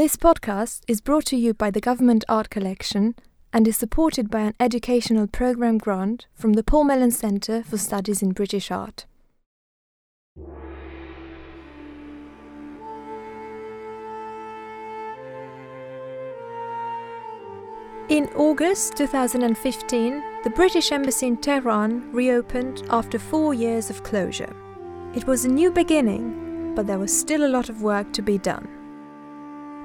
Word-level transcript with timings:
This 0.00 0.16
podcast 0.16 0.80
is 0.88 1.02
brought 1.02 1.26
to 1.26 1.36
you 1.36 1.52
by 1.52 1.70
the 1.70 1.78
Government 1.78 2.24
Art 2.26 2.48
Collection 2.48 3.14
and 3.52 3.68
is 3.68 3.76
supported 3.76 4.30
by 4.30 4.40
an 4.40 4.54
educational 4.58 5.26
program 5.26 5.76
grant 5.76 6.26
from 6.34 6.54
the 6.54 6.62
Paul 6.62 6.84
Mellon 6.84 7.10
Centre 7.10 7.62
for 7.62 7.76
Studies 7.76 8.22
in 8.22 8.30
British 8.32 8.70
Art. 8.70 9.04
In 18.08 18.30
August 18.36 18.96
2015, 18.96 20.22
the 20.44 20.50
British 20.56 20.92
Embassy 20.92 21.26
in 21.26 21.36
Tehran 21.36 22.10
reopened 22.10 22.84
after 22.88 23.18
four 23.18 23.52
years 23.52 23.90
of 23.90 24.02
closure. 24.02 24.56
It 25.14 25.26
was 25.26 25.44
a 25.44 25.48
new 25.48 25.70
beginning, 25.70 26.74
but 26.74 26.86
there 26.86 26.98
was 26.98 27.14
still 27.14 27.44
a 27.44 27.52
lot 27.54 27.68
of 27.68 27.82
work 27.82 28.14
to 28.14 28.22
be 28.22 28.38
done. 28.38 28.79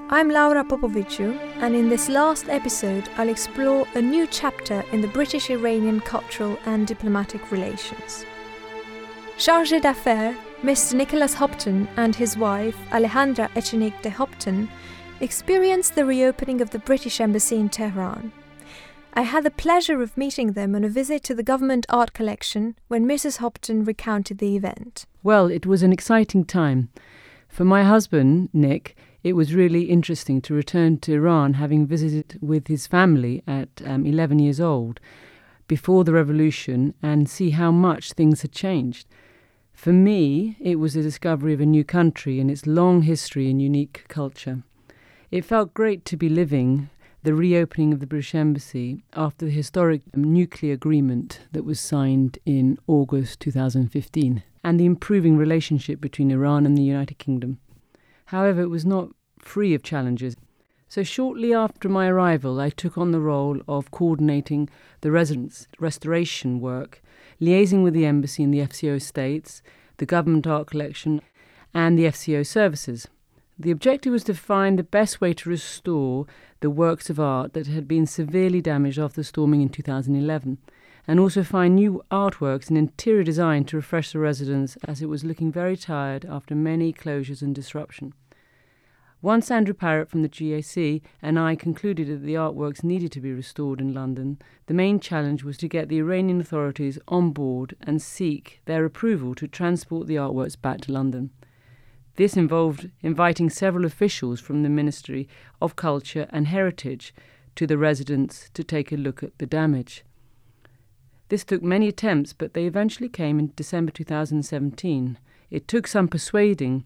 I'm 0.08 0.30
Laura 0.30 0.64
Popoviciu, 0.64 1.36
and 1.62 1.76
in 1.76 1.90
this 1.90 2.10
last 2.10 2.48
episode, 2.48 3.10
I'll 3.18 3.28
explore 3.28 3.88
a 3.96 4.02
new 4.02 4.28
chapter 4.28 4.84
in 4.92 5.02
the 5.02 5.08
British 5.08 5.50
Iranian 5.50 6.00
cultural 6.00 6.60
and 6.68 6.86
diplomatic 6.86 7.52
relations. 7.52 8.24
Chargé 9.40 9.82
d'affaires, 9.82 10.36
Mr. 10.62 10.94
Nicholas 10.94 11.34
Hopton 11.34 11.88
and 11.98 12.16
his 12.16 12.38
wife, 12.38 12.78
Alejandra 12.92 13.50
Echenique 13.56 14.00
de 14.04 14.12
Hopton, 14.12 14.70
experienced 15.22 15.96
the 15.96 16.06
reopening 16.06 16.62
of 16.62 16.70
the 16.70 16.80
British 16.80 17.20
Embassy 17.20 17.56
in 17.56 17.70
Tehran. 17.70 18.32
I 19.16 19.24
had 19.24 19.44
the 19.44 19.50
pleasure 19.50 20.04
of 20.04 20.16
meeting 20.16 20.52
them 20.52 20.76
on 20.76 20.84
a 20.84 20.90
visit 20.90 21.24
to 21.24 21.34
the 21.34 21.42
government 21.42 21.88
art 21.90 22.14
collection 22.14 22.76
when 22.90 23.08
Mrs. 23.08 23.38
Hopton 23.38 23.84
recounted 23.84 24.38
the 24.38 24.56
event. 24.56 25.08
Well, 25.24 25.48
it 25.48 25.66
was 25.66 25.82
an 25.82 25.92
exciting 25.92 26.46
time. 26.46 26.90
For 27.48 27.66
my 27.66 27.84
husband, 27.84 28.50
Nick, 28.54 28.96
it 29.26 29.36
was 29.36 29.56
really 29.56 29.86
interesting 29.86 30.40
to 30.40 30.54
return 30.54 31.00
to 31.00 31.12
Iran 31.12 31.56
having 31.56 31.88
visited 31.88 32.38
with 32.44 32.68
his 32.68 32.86
family 32.86 33.42
at 33.48 33.70
um, 33.84 34.06
11 34.06 34.38
years 34.38 34.62
old 34.62 35.00
before 35.68 36.04
the 36.04 36.14
revolution 36.14 36.94
and 37.02 37.28
see 37.28 37.50
how 37.50 37.72
much 37.72 38.14
things 38.14 38.44
had 38.44 38.52
changed. 38.52 39.08
For 39.74 39.92
me, 39.92 40.58
it 40.60 40.76
was 40.76 40.96
a 40.96 41.02
discovery 41.02 41.56
of 41.56 41.60
a 41.60 41.66
new 41.66 41.84
country 41.84 42.40
and 42.40 42.52
its 42.52 42.68
long 42.68 43.02
history 43.02 43.50
and 43.50 43.60
unique 43.60 44.06
culture. 44.10 44.62
It 45.32 45.44
felt 45.44 45.74
great 45.74 46.06
to 46.06 46.18
be 46.18 46.30
living 46.30 46.92
the 47.24 47.34
reopening 47.34 47.94
of 47.94 48.02
the 48.02 48.06
British 48.06 48.36
Embassy 48.36 49.02
after 49.14 49.46
the 49.46 49.52
historic 49.52 50.16
nuclear 50.16 50.74
agreement 50.74 51.40
that 51.52 51.66
was 51.66 51.80
signed 51.80 52.38
in 52.46 52.78
August 52.86 53.40
2015 53.40 54.44
and 54.64 54.80
the 54.80 54.86
improving 54.86 55.36
relationship 55.36 56.00
between 56.00 56.30
Iran 56.30 56.68
and 56.68 56.78
the 56.78 56.84
United 56.84 57.18
Kingdom. 57.18 57.58
However, 58.30 58.62
it 58.62 58.70
was 58.70 58.86
not 58.86 59.12
free 59.46 59.74
of 59.74 59.84
challenges. 59.84 60.36
So, 60.88 61.04
shortly 61.04 61.54
after 61.54 61.90
my 61.90 62.08
arrival, 62.08 62.60
I 62.60 62.70
took 62.70 62.98
on 62.98 63.12
the 63.12 63.20
role 63.20 63.60
of 63.68 63.92
coordinating 63.92 64.70
the 65.02 65.12
residence 65.12 65.68
restoration 65.80 66.60
work, 66.60 67.02
liaising 67.42 67.84
with 67.84 67.94
the 67.94 68.06
embassy 68.06 68.44
and 68.44 68.54
the 68.54 68.60
FCO 68.60 69.02
states, 69.02 69.62
the 69.98 70.06
government 70.06 70.48
art 70.48 70.68
collection, 70.68 71.22
and 71.74 71.98
the 71.98 72.06
FCO 72.06 72.46
services. 72.46 73.08
The 73.58 73.72
objective 73.72 74.12
was 74.12 74.24
to 74.26 74.34
find 74.34 74.78
the 74.78 74.84
best 74.84 75.22
way 75.22 75.34
to 75.34 75.50
restore 75.50 76.28
the 76.60 76.70
works 76.70 77.10
of 77.10 77.20
art 77.20 77.54
that 77.54 77.68
had 77.68 77.88
been 77.88 78.06
severely 78.06 78.62
damaged 78.62 79.00
after 79.00 79.22
the 79.22 79.24
storming 79.24 79.62
in 79.62 79.70
2011, 79.70 80.58
and 81.08 81.20
also 81.20 81.44
find 81.44 81.76
new 81.76 82.04
artworks 82.12 82.68
and 82.68 82.78
interior 82.78 83.24
design 83.24 83.64
to 83.66 83.78
refresh 83.78 84.12
the 84.12 84.20
residence 84.20 84.78
as 84.86 85.02
it 85.02 85.08
was 85.08 85.24
looking 85.24 85.52
very 85.52 85.78
tired 85.78 86.26
after 86.26 86.56
many 86.56 86.92
closures 86.92 87.42
and 87.42 87.56
disruption. 87.56 88.14
Once 89.26 89.50
Andrew 89.50 89.74
Parrott 89.74 90.08
from 90.08 90.22
the 90.22 90.30
GAC 90.30 91.02
and 91.20 91.40
I 91.40 91.56
concluded 91.56 92.08
that 92.10 92.24
the 92.24 92.36
artworks 92.36 92.84
needed 92.84 93.12
to 93.14 93.20
be 93.20 93.34
restored 93.34 93.82
in 93.82 93.92
London, 93.92 94.40
the 94.68 94.74
main 94.76 95.00
challenge 95.00 95.44
was 95.44 95.58
to 95.58 95.68
get 95.68 95.90
the 95.90 95.98
Iranian 95.98 96.40
authorities 96.40 97.00
on 97.08 97.32
board 97.32 97.76
and 97.82 98.00
seek 98.00 98.62
their 98.66 98.86
approval 98.86 99.34
to 99.34 99.48
transport 99.48 100.06
the 100.06 100.18
artworks 100.18 100.62
back 100.62 100.82
to 100.82 100.92
London. 100.92 101.32
This 102.18 102.38
involved 102.38 102.92
inviting 103.02 103.50
several 103.50 103.84
officials 103.84 104.40
from 104.40 104.62
the 104.62 104.70
Ministry 104.70 105.28
of 105.60 105.76
Culture 105.76 106.28
and 106.30 106.46
Heritage 106.46 107.12
to 107.56 107.66
the 107.66 107.80
residence 107.80 108.52
to 108.54 108.64
take 108.64 108.92
a 108.92 108.96
look 108.96 109.24
at 109.24 109.36
the 109.40 109.48
damage. 109.48 110.06
This 111.30 111.44
took 111.44 111.64
many 111.64 111.88
attempts, 111.88 112.34
but 112.34 112.54
they 112.54 112.68
eventually 112.68 113.10
came 113.10 113.40
in 113.40 113.54
December 113.56 113.92
2017. 113.92 115.18
It 115.50 115.68
took 115.68 115.88
some 115.88 116.08
persuading 116.08 116.86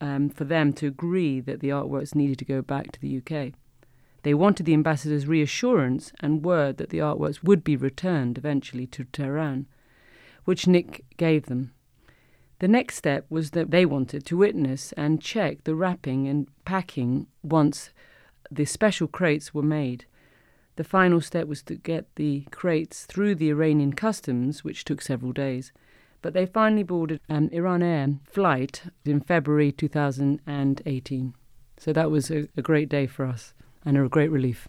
um, 0.00 0.28
for 0.28 0.44
them 0.44 0.72
to 0.74 0.86
agree 0.86 1.40
that 1.40 1.60
the 1.60 1.68
artworks 1.70 2.14
needed 2.14 2.38
to 2.38 2.44
go 2.44 2.62
back 2.62 2.92
to 2.92 3.00
the 3.00 3.18
UK. 3.18 3.52
They 4.22 4.34
wanted 4.34 4.66
the 4.66 4.74
ambassador's 4.74 5.26
reassurance 5.26 6.12
and 6.20 6.44
word 6.44 6.78
that 6.78 6.90
the 6.90 6.98
artworks 6.98 7.44
would 7.44 7.62
be 7.62 7.76
returned 7.76 8.38
eventually 8.38 8.86
to 8.88 9.04
Tehran, 9.04 9.66
which 10.44 10.66
Nick 10.66 11.04
gave 11.16 11.46
them. 11.46 11.72
The 12.58 12.68
next 12.68 12.96
step 12.96 13.26
was 13.28 13.50
that 13.50 13.70
they 13.70 13.84
wanted 13.84 14.24
to 14.26 14.36
witness 14.36 14.92
and 14.92 15.20
check 15.20 15.64
the 15.64 15.74
wrapping 15.74 16.26
and 16.26 16.48
packing 16.64 17.26
once 17.42 17.90
the 18.50 18.64
special 18.64 19.06
crates 19.06 19.52
were 19.52 19.62
made. 19.62 20.06
The 20.76 20.84
final 20.84 21.20
step 21.20 21.46
was 21.48 21.62
to 21.64 21.74
get 21.74 22.14
the 22.16 22.46
crates 22.50 23.04
through 23.04 23.34
the 23.34 23.50
Iranian 23.50 23.92
customs, 23.92 24.64
which 24.64 24.84
took 24.84 25.02
several 25.02 25.32
days. 25.32 25.72
But 26.26 26.32
they 26.32 26.46
finally 26.46 26.82
boarded 26.82 27.20
an 27.28 27.50
Iran 27.52 27.84
Air 27.84 28.08
flight 28.28 28.82
in 29.04 29.20
February 29.20 29.70
2018. 29.70 31.34
So 31.76 31.92
that 31.92 32.10
was 32.10 32.32
a, 32.32 32.48
a 32.56 32.62
great 32.62 32.88
day 32.88 33.06
for 33.06 33.24
us 33.26 33.54
and 33.84 33.96
a 33.96 34.08
great 34.08 34.32
relief. 34.32 34.66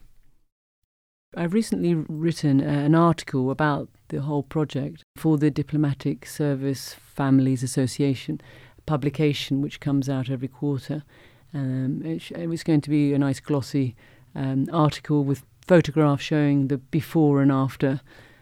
I've 1.35 1.55
recently 1.55 1.95
written 1.95 2.59
an 2.59 2.93
article 2.93 3.49
about 3.49 3.89
the 4.09 4.21
whole 4.21 4.43
project 4.43 5.01
for 5.15 5.39
the 5.39 5.49
Diplomatic 5.49 6.27
Service 6.27 6.93
Families 6.93 7.63
Association 7.63 8.39
publication, 8.85 9.59
which 9.59 9.79
comes 9.79 10.07
out 10.07 10.29
every 10.29 10.49
quarter. 10.49 11.01
Um, 11.55 12.03
it, 12.05 12.29
it, 12.33 12.49
was 12.49 12.61
going 12.61 12.81
to 12.81 12.89
be 12.91 13.15
a 13.15 13.17
nice 13.17 13.39
glossy 13.39 13.95
um, 14.35 14.67
article 14.71 15.23
with 15.23 15.41
photographs 15.65 16.21
showing 16.21 16.67
the 16.67 16.77
before 16.77 17.41
and 17.41 17.51
after, 17.51 18.01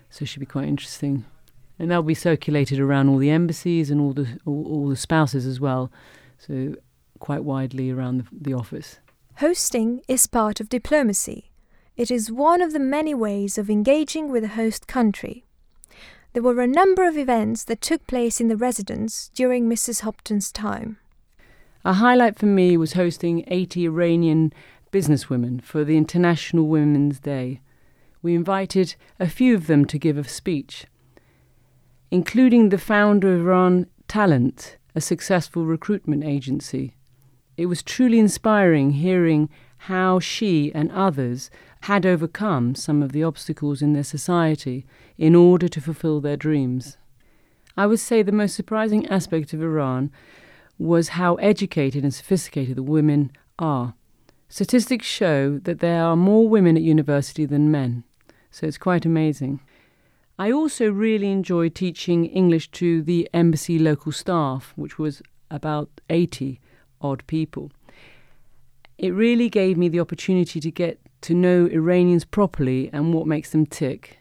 so 0.09 0.24
it 0.24 0.26
should 0.26 0.42
be 0.42 0.46
quite 0.46 0.68
interesting. 0.68 1.24
And 1.78 1.91
that'll 1.91 2.03
be 2.03 2.13
circulated 2.13 2.80
around 2.80 3.09
all 3.09 3.18
the 3.18 3.30
embassies 3.30 3.91
and 3.91 4.00
all 4.00 4.13
the 4.13 4.40
all, 4.46 4.66
all 4.68 4.90
the 4.90 4.96
spouses 4.96 5.46
as 5.46 5.59
well, 5.59 5.91
so 6.38 6.75
quite 7.19 7.44
widely 7.44 7.91
around 7.91 8.19
the, 8.19 8.25
the 8.31 8.53
office. 8.53 9.00
Hosting 9.38 10.02
is 10.08 10.28
part 10.28 10.59
of 10.59 10.69
diplomacy. 10.69 11.52
It 11.97 12.12
is 12.12 12.31
one 12.31 12.62
of 12.62 12.74
the 12.74 12.80
many 12.80 13.14
ways 13.14 13.58
of 13.58 13.69
engaging 13.69 14.31
with 14.31 14.44
a 14.44 14.50
host 14.50 14.88
country. 14.88 15.46
There 16.34 16.44
were 16.44 16.62
a 16.62 16.68
number 16.68 17.08
of 17.08 17.18
events 17.18 17.64
that 17.66 17.80
took 17.80 18.06
place 18.08 18.41
in 18.41 18.50
the 18.50 18.58
residence 18.58 19.31
during 19.34 19.69
Mrs. 19.69 20.02
Hopton's 20.02 20.52
time. 20.52 20.97
A 21.85 21.94
highlight 21.94 22.38
for 22.38 22.46
me 22.46 22.75
was 22.75 22.94
hosting 22.94 23.46
80 23.47 23.85
Iranian 23.85 24.52
businesswomen 24.91 25.62
for 25.62 25.84
the 25.84 25.96
International 25.96 26.68
Women's 26.68 27.19
Day. 27.19 27.62
We 28.22 28.35
invited 28.35 28.96
a 29.19 29.30
few 29.30 29.56
of 29.56 29.68
them 29.68 29.85
to 29.85 30.00
give 30.00 30.18
a 30.18 30.24
speech, 30.25 30.85
including 32.12 32.70
the 32.70 32.78
founder 32.78 33.34
of 33.34 33.42
Iran 33.42 33.88
Talent, 34.08 34.78
a 34.94 35.02
successful 35.02 35.66
recruitment 35.66 36.24
agency. 36.24 36.96
It 37.58 37.66
was 37.68 37.84
truly 37.84 38.20
inspiring 38.20 38.92
hearing 38.92 39.50
how 39.78 40.20
she 40.20 40.72
and 40.74 40.92
others 40.92 41.50
had 41.82 42.06
overcome 42.06 42.76
some 42.76 43.04
of 43.04 43.12
the 43.12 43.24
obstacles 43.24 43.82
in 43.82 43.94
their 43.94 44.04
society 44.04 44.86
in 45.18 45.36
order 45.36 45.68
to 45.68 45.82
fulfill 45.82 46.22
their 46.22 46.38
dreams. 46.38 46.98
I 47.78 47.88
would 47.88 48.00
say 48.00 48.24
the 48.24 48.32
most 48.32 48.56
surprising 48.56 49.06
aspect 49.08 49.54
of 49.54 49.62
Iran 49.62 50.12
was 50.78 51.10
how 51.10 51.36
educated 51.36 52.04
and 52.04 52.14
sophisticated 52.14 52.76
the 52.76 52.84
women 52.84 53.32
are. 53.60 53.94
Statistics 54.50 55.06
show 55.06 55.59
that 55.59 55.79
there 55.79 56.03
are 56.03 56.16
more 56.16 56.47
women 56.47 56.78
at 56.78 56.84
university 56.84 57.46
than 57.46 57.72
men, 57.72 58.03
so 58.52 58.68
it's 58.68 58.78
quite 58.78 59.06
amazing. 59.06 59.59
I 60.37 60.52
also 60.52 60.91
really 60.91 61.32
enjoyed 61.32 61.76
teaching 61.76 62.26
English 62.26 62.72
to 62.72 63.02
the 63.02 63.29
embassy 63.34 63.79
local 63.79 64.11
staff, 64.11 64.73
which 64.76 64.99
was 64.99 65.22
about 65.49 65.90
80 66.09 66.59
odd 66.99 67.26
people. 67.28 67.72
It 68.97 69.14
really 69.14 69.49
gave 69.49 69.78
me 69.78 69.87
the 69.87 69.99
opportunity 69.99 70.59
to 70.59 70.72
get 70.72 70.99
to 71.22 71.34
know 71.34 71.67
Iranians 71.67 72.26
properly 72.26 72.90
and 72.91 73.14
what 73.14 73.28
makes 73.28 73.52
them 73.52 73.66
tick. 73.66 74.20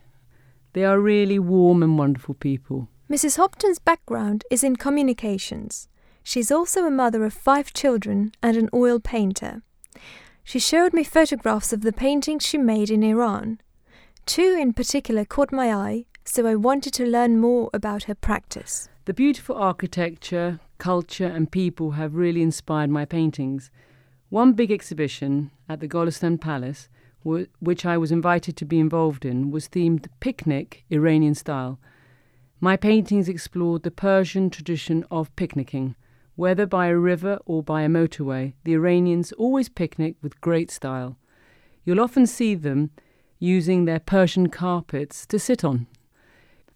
They 0.72 0.84
are 0.84 1.00
really 1.00 1.38
warm 1.38 1.82
and 1.82 1.98
wonderful 1.98 2.34
people. 2.34 2.88
Mrs. 3.10 3.36
Hopton's 3.36 3.78
background 3.78 4.44
is 4.50 4.64
in 4.64 4.76
communications. 4.76 5.88
She's 6.22 6.50
also 6.50 6.84
a 6.84 6.90
mother 6.90 7.24
of 7.24 7.34
five 7.34 7.72
children 7.72 8.32
and 8.42 8.56
an 8.56 8.70
oil 8.72 8.98
painter. 8.98 9.62
She 10.42 10.58
showed 10.58 10.92
me 10.92 11.04
photographs 11.04 11.72
of 11.72 11.82
the 11.82 11.92
paintings 11.92 12.46
she 12.46 12.58
made 12.58 12.90
in 12.90 13.02
Iran. 13.02 13.60
Two 14.26 14.56
in 14.58 14.72
particular 14.72 15.24
caught 15.24 15.52
my 15.52 15.72
eye, 15.74 16.06
so 16.24 16.46
I 16.46 16.54
wanted 16.54 16.94
to 16.94 17.06
learn 17.06 17.38
more 17.38 17.68
about 17.74 18.04
her 18.04 18.14
practice. 18.14 18.88
The 19.04 19.12
beautiful 19.12 19.54
architecture, 19.54 20.60
culture, 20.78 21.26
and 21.26 21.52
people 21.52 21.92
have 21.92 22.14
really 22.14 22.40
inspired 22.40 22.88
my 22.88 23.04
paintings. 23.04 23.70
One 24.30 24.54
big 24.54 24.70
exhibition 24.70 25.50
at 25.68 25.80
the 25.80 25.88
Golestan 25.88 26.40
Palace, 26.40 26.88
which 27.22 27.84
I 27.84 27.98
was 27.98 28.10
invited 28.10 28.56
to 28.56 28.64
be 28.64 28.78
involved 28.78 29.26
in, 29.26 29.50
was 29.50 29.68
themed 29.68 30.06
Picnic 30.20 30.84
Iranian 30.90 31.34
Style. 31.34 31.78
My 32.60 32.78
paintings 32.78 33.28
explored 33.28 33.82
the 33.82 33.90
Persian 33.90 34.48
tradition 34.48 35.04
of 35.10 35.34
picnicking. 35.36 35.96
Whether 36.34 36.64
by 36.64 36.86
a 36.86 36.96
river 36.96 37.38
or 37.44 37.62
by 37.62 37.82
a 37.82 37.88
motorway, 37.88 38.54
the 38.64 38.72
Iranians 38.72 39.32
always 39.32 39.68
picnic 39.68 40.16
with 40.22 40.40
great 40.40 40.70
style. 40.70 41.18
You'll 41.84 42.00
often 42.00 42.26
see 42.26 42.54
them 42.54 42.90
using 43.44 43.84
their 43.84 44.00
Persian 44.00 44.48
carpets 44.48 45.26
to 45.26 45.38
sit 45.38 45.64
on. 45.64 45.86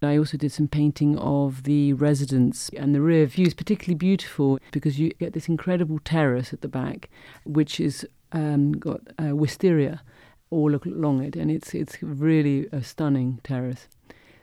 I 0.00 0.16
also 0.16 0.36
did 0.36 0.52
some 0.52 0.68
painting 0.68 1.18
of 1.18 1.64
the 1.64 1.92
residence 1.94 2.68
and 2.76 2.94
the 2.94 3.00
rear 3.00 3.26
view 3.26 3.46
is 3.46 3.54
particularly 3.54 3.96
beautiful 3.96 4.58
because 4.70 4.98
you 4.98 5.10
get 5.18 5.32
this 5.32 5.48
incredible 5.48 5.98
terrace 6.04 6.52
at 6.52 6.60
the 6.60 6.68
back, 6.68 7.10
which 7.44 7.80
is 7.80 8.06
um, 8.30 8.72
got 8.72 9.00
uh, 9.20 9.34
wisteria 9.34 10.02
all 10.50 10.74
along 10.74 11.22
it, 11.24 11.36
and 11.36 11.50
it's 11.50 11.74
it's 11.74 12.00
really 12.02 12.68
a 12.72 12.82
stunning 12.82 13.40
terrace. 13.42 13.88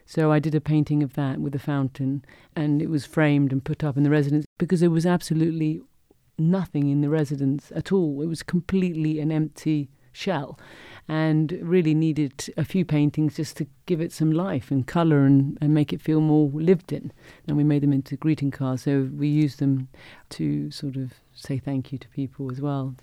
So 0.06 0.32
I 0.32 0.40
did 0.40 0.54
a 0.54 0.62
painting 0.62 1.02
of 1.04 1.14
that 1.14 1.40
with 1.40 1.56
a 1.56 1.60
fountain, 1.60 2.24
and 2.56 2.82
it 2.82 2.90
was 2.90 3.06
framed 3.06 3.52
and 3.52 3.64
put 3.64 3.84
up 3.84 3.98
in 3.98 4.04
the 4.04 4.10
residence 4.10 4.46
because 4.58 4.82
there 4.82 4.92
was 4.92 5.06
absolutely 5.06 5.82
nothing 6.38 6.90
in 6.90 7.02
the 7.02 7.10
residence 7.10 7.72
at 7.74 7.92
all. 7.92 8.22
It 8.22 8.28
was 8.28 8.44
completely 8.44 9.20
an 9.20 9.32
empty 9.32 9.90
shell 10.12 10.60
and 11.08 11.58
really 11.62 11.94
needed 11.94 12.48
a 12.58 12.66
few 12.66 12.84
paintings 12.84 13.36
just 13.36 13.58
to 13.58 13.68
give 13.86 14.02
it 14.02 14.12
some 14.12 14.32
life 14.32 14.72
and 14.72 14.88
colour 14.88 15.26
and, 15.26 15.58
and 15.62 15.74
make 15.74 15.94
it 15.94 16.02
feel 16.02 16.20
more 16.20 16.50
lived 16.50 16.92
in. 16.92 17.12
And 17.48 17.58
we 17.58 17.64
made 17.64 17.84
them 17.84 17.94
into 17.94 18.16
greeting 18.16 18.52
cards, 18.52 18.84
so 18.84 19.10
we 19.16 19.28
used 19.28 19.60
them 19.60 19.88
to 20.32 20.72
sort 20.72 20.96
of 20.96 21.14
say 21.34 21.58
thank 21.60 21.92
you 21.92 21.98
to 22.00 22.08
people 22.10 22.52
as 22.52 22.60
well. 22.60 22.96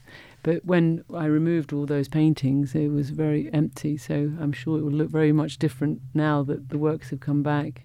But 0.42 0.64
when 0.64 1.04
I 1.14 1.26
removed 1.26 1.72
all 1.72 1.86
those 1.86 2.08
paintings, 2.08 2.74
it 2.74 2.88
was 2.88 3.10
very 3.10 3.52
empty, 3.52 3.96
so 3.96 4.32
I'm 4.40 4.52
sure 4.52 4.78
it 4.78 4.82
will 4.82 4.90
look 4.90 5.10
very 5.10 5.32
much 5.32 5.58
different 5.58 6.00
now 6.14 6.42
that 6.44 6.70
the 6.70 6.78
works 6.78 7.10
have 7.10 7.20
come 7.20 7.42
back. 7.42 7.84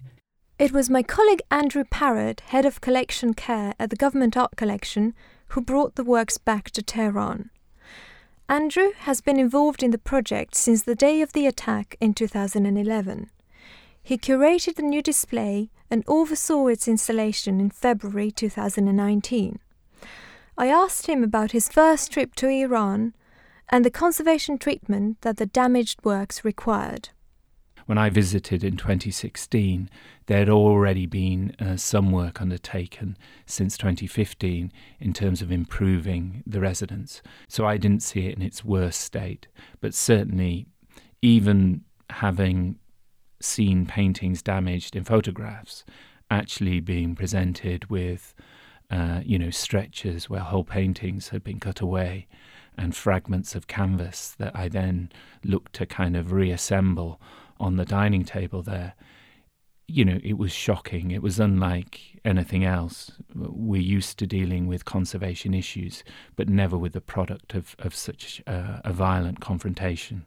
It 0.58 0.72
was 0.72 0.90
my 0.90 1.04
colleague 1.04 1.42
Andrew 1.52 1.84
Parrott, 1.88 2.40
head 2.40 2.64
of 2.64 2.80
collection 2.80 3.34
care 3.34 3.74
at 3.78 3.90
the 3.90 3.96
Government 3.96 4.36
Art 4.36 4.56
Collection, 4.56 5.14
who 5.48 5.60
brought 5.60 5.94
the 5.94 6.02
works 6.02 6.36
back 6.36 6.70
to 6.72 6.82
Tehran. 6.82 7.50
Andrew 8.50 8.92
has 9.00 9.20
been 9.20 9.38
involved 9.38 9.82
in 9.82 9.90
the 9.90 9.98
project 9.98 10.54
since 10.54 10.82
the 10.82 10.94
day 10.94 11.20
of 11.20 11.34
the 11.34 11.46
attack 11.46 11.98
in 12.00 12.14
2011. 12.14 13.28
He 14.02 14.16
curated 14.16 14.76
the 14.76 14.82
new 14.82 15.02
display 15.02 15.68
and 15.90 16.02
oversaw 16.06 16.68
its 16.68 16.88
installation 16.88 17.60
in 17.60 17.68
February 17.68 18.30
2019. 18.30 19.58
I 20.56 20.68
asked 20.68 21.06
him 21.08 21.22
about 21.22 21.52
his 21.52 21.68
first 21.68 22.10
trip 22.10 22.34
to 22.36 22.48
Iran 22.48 23.14
and 23.68 23.84
the 23.84 23.90
conservation 23.90 24.56
treatment 24.56 25.20
that 25.20 25.36
the 25.36 25.44
damaged 25.44 26.00
works 26.02 26.42
required 26.42 27.10
when 27.88 27.96
I 27.96 28.10
visited 28.10 28.62
in 28.62 28.76
2016, 28.76 29.88
there 30.26 30.40
had 30.40 30.50
already 30.50 31.06
been 31.06 31.56
uh, 31.58 31.78
some 31.78 32.12
work 32.12 32.38
undertaken 32.38 33.16
since 33.46 33.78
2015 33.78 34.70
in 35.00 35.12
terms 35.14 35.40
of 35.40 35.50
improving 35.50 36.42
the 36.46 36.60
residence. 36.60 37.22
So 37.48 37.64
I 37.64 37.78
didn't 37.78 38.02
see 38.02 38.26
it 38.26 38.36
in 38.36 38.42
its 38.42 38.62
worst 38.62 39.00
state, 39.00 39.46
but 39.80 39.94
certainly, 39.94 40.66
even 41.22 41.80
having 42.10 42.76
seen 43.40 43.86
paintings 43.86 44.42
damaged 44.42 44.94
in 44.94 45.04
photographs, 45.04 45.86
actually 46.30 46.80
being 46.80 47.14
presented 47.14 47.88
with, 47.88 48.34
uh, 48.90 49.22
you 49.24 49.38
know, 49.38 49.48
stretches 49.48 50.28
where 50.28 50.40
whole 50.40 50.62
paintings 50.62 51.30
had 51.30 51.42
been 51.42 51.58
cut 51.58 51.80
away 51.80 52.28
and 52.76 52.94
fragments 52.94 53.54
of 53.54 53.66
canvas 53.66 54.34
that 54.36 54.54
I 54.54 54.68
then 54.68 55.10
looked 55.42 55.72
to 55.76 55.86
kind 55.86 56.18
of 56.18 56.32
reassemble 56.32 57.18
on 57.60 57.76
the 57.76 57.84
dining 57.84 58.24
table 58.24 58.62
there, 58.62 58.94
you 59.86 60.04
know, 60.04 60.18
it 60.22 60.36
was 60.36 60.52
shocking. 60.52 61.10
It 61.10 61.22
was 61.22 61.40
unlike 61.40 62.20
anything 62.24 62.64
else. 62.64 63.12
We're 63.34 63.80
used 63.80 64.18
to 64.18 64.26
dealing 64.26 64.66
with 64.66 64.84
conservation 64.84 65.54
issues, 65.54 66.04
but 66.36 66.48
never 66.48 66.76
with 66.76 66.92
the 66.92 67.00
product 67.00 67.54
of, 67.54 67.74
of 67.78 67.94
such 67.94 68.42
a 68.46 68.92
violent 68.92 69.40
confrontation. 69.40 70.26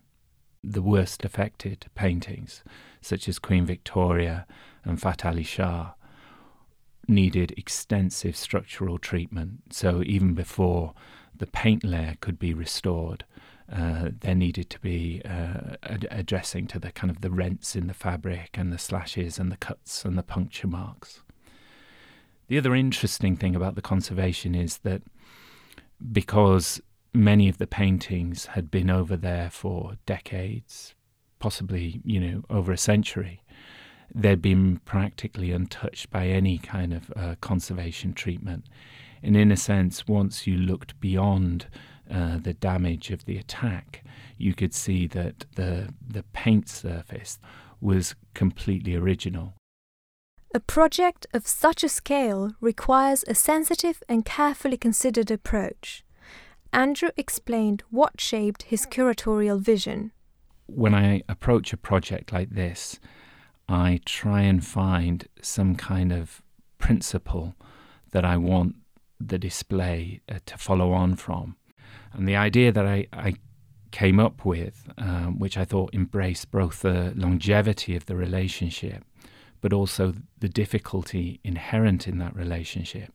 The 0.63 0.81
worst 0.81 1.23
affected 1.25 1.85
paintings, 1.93 2.63
such 3.01 3.27
as 3.29 3.39
Queen 3.39 3.65
Victoria 3.65 4.47
and 4.83 5.03
Ali 5.23 5.43
Shah, 5.43 5.93
needed 7.07 7.53
extensive 7.57 8.35
structural 8.35 8.97
treatment. 8.97 9.73
So 9.73 10.01
even 10.05 10.33
before 10.33 10.93
the 11.35 11.47
paint 11.47 11.83
layer 11.83 12.15
could 12.19 12.39
be 12.39 12.53
restored, 12.53 13.25
uh, 13.71 14.09
there 14.19 14.35
needed 14.35 14.69
to 14.69 14.79
be 14.79 15.21
uh, 15.23 15.75
addressing 16.11 16.67
to 16.67 16.79
the 16.79 16.91
kind 16.91 17.09
of 17.09 17.21
the 17.21 17.31
rents 17.31 17.75
in 17.75 17.87
the 17.87 17.93
fabric 17.93 18.49
and 18.55 18.71
the 18.71 18.77
slashes 18.77 19.39
and 19.39 19.51
the 19.51 19.57
cuts 19.57 20.03
and 20.03 20.17
the 20.17 20.23
puncture 20.23 20.67
marks. 20.67 21.21
The 22.47 22.57
other 22.57 22.75
interesting 22.75 23.37
thing 23.37 23.55
about 23.55 23.75
the 23.75 23.81
conservation 23.81 24.55
is 24.55 24.79
that 24.79 25.03
because 26.11 26.81
many 27.13 27.47
of 27.47 27.59
the 27.59 27.67
paintings 27.67 28.47
had 28.47 28.69
been 28.69 28.89
over 28.89 29.15
there 29.15 29.49
for 29.49 29.93
decades, 30.05 30.93
possibly, 31.39 32.01
you 32.03 32.19
know, 32.19 32.43
over 32.49 32.73
a 32.73 32.77
century, 32.77 33.41
they'd 34.13 34.41
been 34.41 34.77
practically 34.79 35.51
untouched 35.51 36.09
by 36.09 36.27
any 36.27 36.57
kind 36.57 36.93
of 36.93 37.13
uh, 37.15 37.35
conservation 37.39 38.13
treatment. 38.13 38.65
And 39.23 39.37
in 39.37 39.51
a 39.51 39.57
sense, 39.57 40.07
once 40.07 40.45
you 40.45 40.57
looked 40.57 40.99
beyond 40.99 41.67
uh, 42.11 42.37
the 42.37 42.53
damage 42.53 43.09
of 43.11 43.25
the 43.25 43.37
attack, 43.37 44.03
you 44.37 44.53
could 44.53 44.73
see 44.73 45.07
that 45.07 45.45
the, 45.55 45.93
the 46.05 46.23
paint 46.33 46.67
surface 46.67 47.39
was 47.79 48.15
completely 48.33 48.95
original. 48.95 49.53
A 50.53 50.59
project 50.59 51.25
of 51.33 51.47
such 51.47 51.83
a 51.83 51.89
scale 51.89 52.51
requires 52.59 53.23
a 53.27 53.33
sensitive 53.33 54.03
and 54.09 54.25
carefully 54.25 54.77
considered 54.77 55.31
approach. 55.31 56.03
Andrew 56.73 57.09
explained 57.15 57.83
what 57.89 58.19
shaped 58.19 58.63
his 58.63 58.85
curatorial 58.85 59.59
vision. 59.59 60.11
When 60.67 60.93
I 60.93 61.23
approach 61.29 61.73
a 61.73 61.77
project 61.77 62.33
like 62.33 62.49
this, 62.49 62.99
I 63.67 64.01
try 64.05 64.41
and 64.41 64.65
find 64.65 65.27
some 65.41 65.75
kind 65.75 66.11
of 66.11 66.41
principle 66.77 67.55
that 68.11 68.25
I 68.25 68.35
want 68.37 68.75
the 69.19 69.37
display 69.37 70.21
uh, 70.27 70.39
to 70.45 70.57
follow 70.57 70.91
on 70.91 71.15
from. 71.15 71.55
And 72.13 72.27
the 72.27 72.35
idea 72.35 72.71
that 72.71 72.85
I, 72.85 73.07
I 73.13 73.35
came 73.91 74.19
up 74.19 74.45
with, 74.45 74.89
um, 74.97 75.39
which 75.39 75.57
I 75.57 75.65
thought 75.65 75.93
embraced 75.93 76.51
both 76.51 76.81
the 76.81 77.13
longevity 77.15 77.95
of 77.95 78.05
the 78.05 78.15
relationship, 78.15 79.03
but 79.61 79.73
also 79.73 80.13
the 80.39 80.49
difficulty 80.49 81.39
inherent 81.43 82.07
in 82.07 82.17
that 82.17 82.35
relationship, 82.35 83.13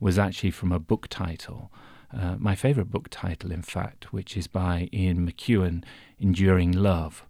was 0.00 0.18
actually 0.18 0.50
from 0.50 0.72
a 0.72 0.78
book 0.78 1.06
title. 1.08 1.70
Uh, 2.16 2.36
my 2.38 2.54
favourite 2.54 2.90
book 2.90 3.08
title, 3.10 3.52
in 3.52 3.62
fact, 3.62 4.12
which 4.12 4.36
is 4.36 4.46
by 4.46 4.88
Ian 4.92 5.26
McEwan, 5.26 5.84
Enduring 6.18 6.72
Love, 6.72 7.24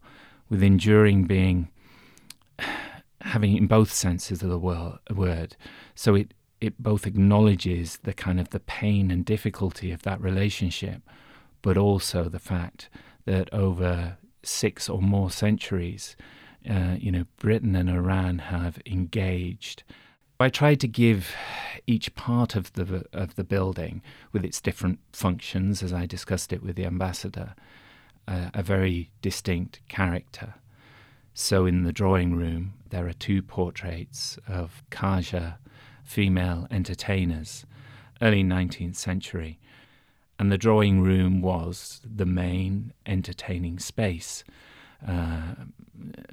with 0.49 0.63
enduring 0.63 1.25
being 1.25 1.69
having 3.21 3.57
in 3.57 3.67
both 3.67 3.93
senses 3.93 4.43
of 4.43 4.51
the 4.51 4.59
word. 4.59 5.57
So 5.95 6.15
it 6.15 6.35
it 6.63 6.81
both 6.81 7.09
acknowledges 7.09 7.99
the 8.05 8.13
kind 8.13 8.39
of 8.39 8.51
the 8.51 8.61
pain 8.61 9.11
and 9.11 9.25
difficulty 9.25 9.91
of 9.91 10.03
that 10.03 10.21
relationship, 10.21 11.03
but 11.61 11.77
also 11.77 12.29
the 12.29 12.39
fact 12.39 12.89
that 13.25 13.53
over 13.53 14.17
six 14.45 14.89
or 14.89 15.03
more 15.03 15.29
centuries, 15.29 16.17
uh, 16.71 16.95
you 17.01 17.11
know, 17.11 17.25
Britain 17.39 17.75
and 17.75 17.91
Iran 17.91 18.39
have 18.39 18.81
engaged. 18.87 19.83
I 20.39 20.51
tried 20.51 20.79
to 20.81 20.89
give 20.89 21.35
each 21.89 22.15
part 22.15 22.55
of 22.55 22.73
the 22.75 23.07
of 23.13 23.35
the 23.35 23.45
building, 23.45 24.01
with 24.33 24.45
its 24.45 24.61
different 24.61 25.01
functions, 25.13 25.83
as 25.83 25.93
I 25.93 26.07
discussed 26.07 26.53
it 26.53 26.63
with 26.63 26.77
the 26.77 26.87
ambassador, 26.87 27.55
uh, 28.29 28.51
a 28.55 28.63
very 28.63 29.11
distinct 29.21 29.81
character. 29.89 30.55
So, 31.35 31.67
in 31.67 31.83
the 31.83 31.93
drawing 31.93 32.37
room, 32.37 32.75
there 32.91 33.07
are 33.09 33.13
two 33.13 33.43
portraits 33.43 34.39
of 34.47 34.85
Qajar 34.91 35.57
female 36.13 36.69
entertainers, 36.71 37.65
early 38.21 38.45
19th 38.45 38.97
century, 38.97 39.59
and 40.39 40.53
the 40.53 40.59
drawing 40.59 41.01
room 41.01 41.41
was 41.41 42.03
the 42.05 42.27
main 42.27 42.93
entertaining 43.07 43.79
space. 43.79 44.45
Uh, 45.09 45.55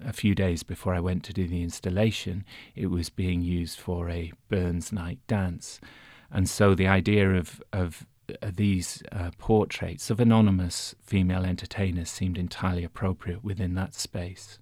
a 0.05 0.11
few 0.11 0.35
days 0.35 0.63
before 0.63 0.93
I 0.93 0.99
went 0.99 1.23
to 1.23 1.33
do 1.33 1.47
the 1.47 1.63
installation, 1.63 2.43
it 2.75 2.87
was 2.87 3.09
being 3.09 3.41
used 3.41 3.79
for 3.79 4.09
a 4.09 4.33
Burns 4.49 4.91
night 4.91 5.19
dance. 5.27 5.79
And 6.29 6.49
so 6.49 6.75
the 6.75 6.87
idea 6.87 7.31
of, 7.35 7.63
of 7.71 8.05
uh, 8.29 8.51
these 8.53 9.01
uh, 9.13 9.31
portraits 9.37 10.09
of 10.09 10.19
anonymous 10.19 10.93
female 11.01 11.45
entertainers 11.45 12.09
seemed 12.09 12.37
entirely 12.37 12.83
appropriate 12.83 13.45
within 13.45 13.75
that 13.75 13.93
space. 13.93 14.59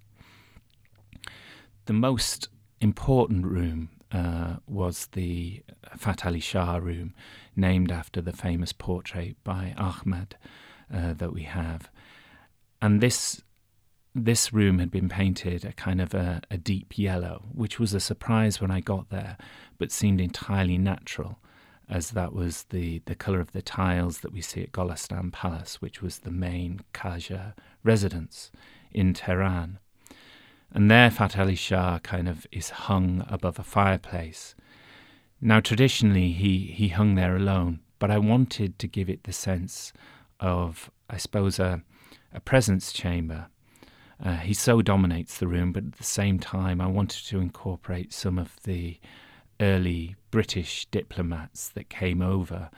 The 1.86 1.92
most 1.92 2.48
important 2.80 3.46
room 3.46 3.88
uh, 4.12 4.56
was 4.66 5.06
the 5.12 5.62
Fath 5.96 6.24
Ali 6.24 6.40
Shah 6.40 6.76
room, 6.76 7.14
named 7.56 7.92
after 7.92 8.20
the 8.20 8.32
famous 8.32 8.72
portrait 8.72 9.36
by 9.44 9.74
Ahmed 9.76 10.36
uh, 10.92 11.12
that 11.14 11.32
we 11.32 11.42
have. 11.42 11.90
And 12.80 13.00
this 13.00 13.42
this 14.14 14.52
room 14.52 14.78
had 14.78 14.90
been 14.90 15.08
painted 15.08 15.64
a 15.64 15.72
kind 15.72 16.00
of 16.00 16.14
a, 16.14 16.40
a, 16.50 16.56
deep 16.56 16.98
yellow, 16.98 17.44
which 17.52 17.78
was 17.78 17.94
a 17.94 18.00
surprise 18.00 18.60
when 18.60 18.70
I 18.70 18.80
got 18.80 19.10
there, 19.10 19.36
but 19.78 19.92
seemed 19.92 20.20
entirely 20.20 20.78
natural, 20.78 21.38
as 21.88 22.10
that 22.12 22.32
was 22.32 22.64
the, 22.70 23.02
the 23.06 23.14
colour 23.14 23.40
of 23.40 23.52
the 23.52 23.62
tiles 23.62 24.20
that 24.20 24.32
we 24.32 24.40
see 24.40 24.62
at 24.62 24.72
Golestan 24.72 25.32
Palace, 25.32 25.80
which 25.80 26.02
was 26.02 26.20
the 26.20 26.30
main 26.30 26.80
Qajar 26.92 27.54
residence 27.84 28.50
in 28.90 29.14
Tehran. 29.14 29.78
And 30.72 30.90
there, 30.90 31.10
Fath 31.10 31.38
Ali 31.38 31.54
Shah 31.54 31.98
kind 32.00 32.28
of 32.28 32.46
is 32.52 32.70
hung 32.70 33.24
above 33.28 33.58
a 33.58 33.62
fireplace. 33.62 34.54
Now, 35.40 35.60
traditionally, 35.60 36.32
he, 36.32 36.72
he 36.74 36.88
hung 36.88 37.14
there 37.14 37.36
alone, 37.36 37.80
but 37.98 38.10
I 38.10 38.18
wanted 38.18 38.78
to 38.78 38.88
give 38.88 39.08
it 39.08 39.24
the 39.24 39.32
sense 39.32 39.92
of, 40.40 40.90
I 41.08 41.16
suppose, 41.16 41.58
a, 41.58 41.82
a 42.34 42.40
presence 42.40 42.92
chamber. 42.92 43.46
Uh, 44.22 44.36
he 44.36 44.52
so 44.52 44.82
dominates 44.82 45.38
the 45.38 45.46
room, 45.46 45.72
but 45.72 45.84
at 45.84 45.92
the 45.92 46.04
same 46.04 46.38
time, 46.38 46.80
I 46.80 46.86
wanted 46.86 47.24
to 47.26 47.38
incorporate 47.38 48.12
some 48.12 48.38
of 48.38 48.56
the 48.64 48.98
early 49.60 50.16
British 50.30 50.86
diplomats 50.86 51.68
that 51.70 51.88
came 51.88 52.20
over 52.20 52.70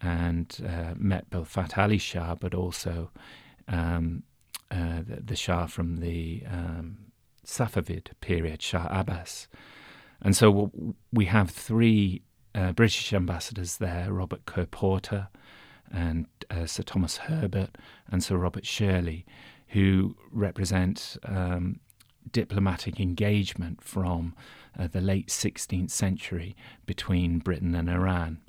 and 0.00 0.58
uh, 0.66 0.94
met 0.96 1.28
both 1.30 1.48
Fath 1.48 1.78
Ali 1.78 1.98
Shah, 1.98 2.34
but 2.34 2.54
also 2.54 3.10
um, 3.68 4.22
uh, 4.70 5.02
the, 5.06 5.22
the, 5.22 5.36
Shah 5.36 5.66
from 5.66 5.98
the 5.98 6.42
um, 6.50 6.98
Safavid 7.46 8.08
period, 8.20 8.60
Shah 8.60 8.88
Abbas. 8.90 9.48
And 10.20 10.36
so 10.36 10.70
we 11.12 11.26
have 11.26 11.50
three 11.50 12.22
uh, 12.54 12.72
British 12.72 13.12
ambassadors 13.12 13.76
there 13.76 14.12
Robert 14.12 14.46
Ker 14.46 14.66
Porter 14.66 15.28
and 15.90 16.26
uh, 16.50 16.66
Sir 16.66 16.82
Thomas 16.82 17.18
Herbert 17.18 17.76
and 18.10 18.24
Sir 18.24 18.36
Robert 18.36 18.66
Shirley, 18.66 19.24
who 19.68 20.16
represent 20.30 21.16
um, 21.24 21.80
diplomatic 22.32 22.98
engagement 22.98 23.82
from 23.82 24.34
uh, 24.78 24.86
the 24.86 25.00
late 25.00 25.28
16th 25.28 25.90
century 25.90 26.56
between 26.86 27.38
Britain 27.38 27.74
and 27.74 27.88
Iran. 27.88 28.40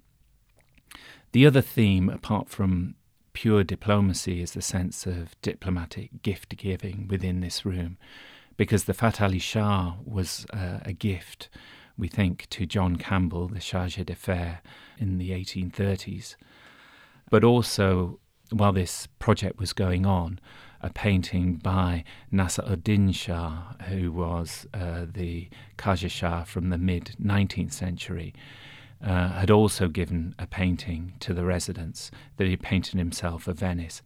The 1.34 1.46
other 1.46 1.62
theme, 1.62 2.10
apart 2.10 2.50
from 2.50 2.96
pure 3.34 3.63
diplomacy, 3.63 4.42
is 4.42 4.54
the 4.54 4.62
sense 4.62 5.06
of 5.06 5.39
diplomatic 5.42 6.22
gift 6.24 6.58
giving 6.58 7.08
within 7.08 7.42
this 7.42 7.66
room 7.66 7.98
because 8.58 8.86
the 8.86 8.94
Fath 8.94 9.22
Ali 9.22 9.40
Shah 9.40 9.94
was 10.04 10.46
uh, 10.52 10.80
a 10.84 10.94
gift, 10.94 11.50
we 11.98 12.08
think, 12.08 12.48
to 12.50 12.66
John 12.66 12.96
Campbell, 12.96 13.48
the 13.48 13.60
Chargé 13.60 14.06
d'Affaires 14.06 14.58
in 14.98 15.20
the 15.20 15.30
1830s. 15.32 16.36
But 17.30 17.44
also, 17.44 18.20
while 18.52 18.74
this 18.74 19.08
project 19.20 19.60
was 19.60 19.74
going 19.74 20.06
on, 20.06 20.40
a 20.82 20.90
painting 20.90 21.56
by 21.56 22.04
Nasser-ud-Din 22.32 23.12
Shah, 23.12 23.74
who 23.90 24.12
was 24.12 24.68
uh, 24.74 25.06
the 25.12 25.50
Qajar 25.78 26.10
Shah 26.10 26.44
from 26.44 26.70
the 26.70 26.78
mid 26.78 27.16
19th 27.22 27.74
century, 27.74 28.34
uh, 29.04 29.30
had 29.30 29.52
also 29.52 29.88
given 29.88 30.34
a 30.40 30.48
painting 30.48 31.14
to 31.20 31.34
the 31.34 31.46
residents 31.46 32.10
that 32.38 32.48
he 32.48 32.58
painted 32.58 32.98
himself 32.98 33.48
of 33.48 33.60
Venice. 33.60 34.02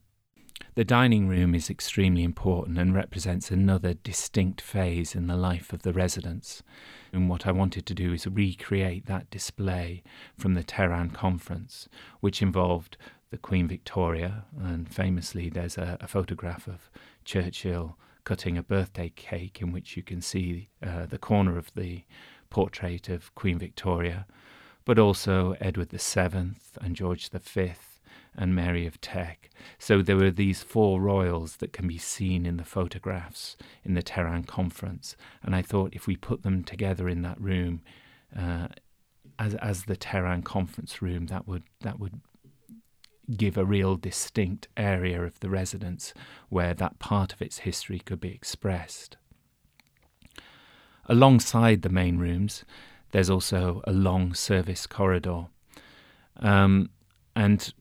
The 0.75 0.85
dining 0.85 1.27
room 1.27 1.53
is 1.53 1.69
extremely 1.69 2.23
important 2.23 2.77
and 2.77 2.93
represents 2.93 3.51
another 3.51 3.93
distinct 3.93 4.61
phase 4.61 5.15
in 5.15 5.27
the 5.27 5.35
life 5.35 5.73
of 5.73 5.81
the 5.81 5.91
residents. 5.91 6.63
And 7.11 7.29
what 7.29 7.45
I 7.45 7.51
wanted 7.51 7.85
to 7.87 7.93
do 7.93 8.13
is 8.13 8.25
recreate 8.25 9.05
that 9.07 9.29
display 9.29 10.01
from 10.37 10.53
the 10.53 10.63
Tehran 10.63 11.09
conference, 11.09 11.89
which 12.21 12.41
involved 12.41 12.97
the 13.31 13.37
Queen 13.37 13.67
Victoria, 13.67 14.45
and 14.57 14.93
famously 14.93 15.49
there's 15.49 15.77
a, 15.77 15.97
a 15.99 16.07
photograph 16.07 16.67
of 16.67 16.89
Churchill 17.25 17.97
cutting 18.23 18.57
a 18.57 18.63
birthday 18.63 19.11
cake 19.15 19.61
in 19.61 19.71
which 19.71 19.97
you 19.97 20.03
can 20.03 20.21
see 20.21 20.69
uh, 20.85 21.05
the 21.05 21.17
corner 21.17 21.57
of 21.57 21.73
the 21.75 22.03
portrait 22.49 23.09
of 23.09 23.33
Queen 23.35 23.57
Victoria, 23.57 24.25
but 24.85 24.99
also 24.99 25.55
Edward 25.59 25.91
VII 25.91 26.51
and 26.81 26.95
George 26.95 27.29
V 27.29 27.71
and 28.35 28.55
Mary 28.55 28.85
of 28.87 28.99
Teck. 29.01 29.49
So 29.77 30.01
there 30.01 30.15
were 30.15 30.31
these 30.31 30.63
four 30.63 31.01
royals 31.01 31.57
that 31.57 31.73
can 31.73 31.87
be 31.87 31.97
seen 31.97 32.45
in 32.45 32.57
the 32.57 32.63
photographs 32.63 33.57
in 33.83 33.93
the 33.93 34.01
Tehran 34.01 34.43
conference. 34.43 35.15
And 35.43 35.55
I 35.55 35.61
thought 35.61 35.93
if 35.93 36.07
we 36.07 36.15
put 36.15 36.43
them 36.43 36.63
together 36.63 37.09
in 37.09 37.21
that 37.23 37.39
room, 37.39 37.81
uh, 38.37 38.69
as 39.37 39.55
as 39.55 39.85
the 39.85 39.97
Tehran 39.97 40.43
conference 40.43 41.01
room, 41.01 41.27
that 41.27 41.47
would 41.47 41.63
that 41.81 41.99
would 41.99 42.21
give 43.37 43.57
a 43.57 43.65
real 43.65 43.95
distinct 43.95 44.67
area 44.75 45.21
of 45.23 45.39
the 45.39 45.49
residence 45.49 46.13
where 46.49 46.73
that 46.73 46.99
part 46.99 47.33
of 47.33 47.41
its 47.41 47.59
history 47.59 47.99
could 47.99 48.19
be 48.19 48.31
expressed. 48.31 49.17
Alongside 51.05 51.81
the 51.81 51.89
main 51.89 52.17
rooms, 52.17 52.63
there's 53.11 53.29
also 53.29 53.81
a 53.85 53.91
long 53.91 54.33
service 54.33 54.85
corridor. 54.85 55.47
Um, 56.37 56.89
and 57.35 57.73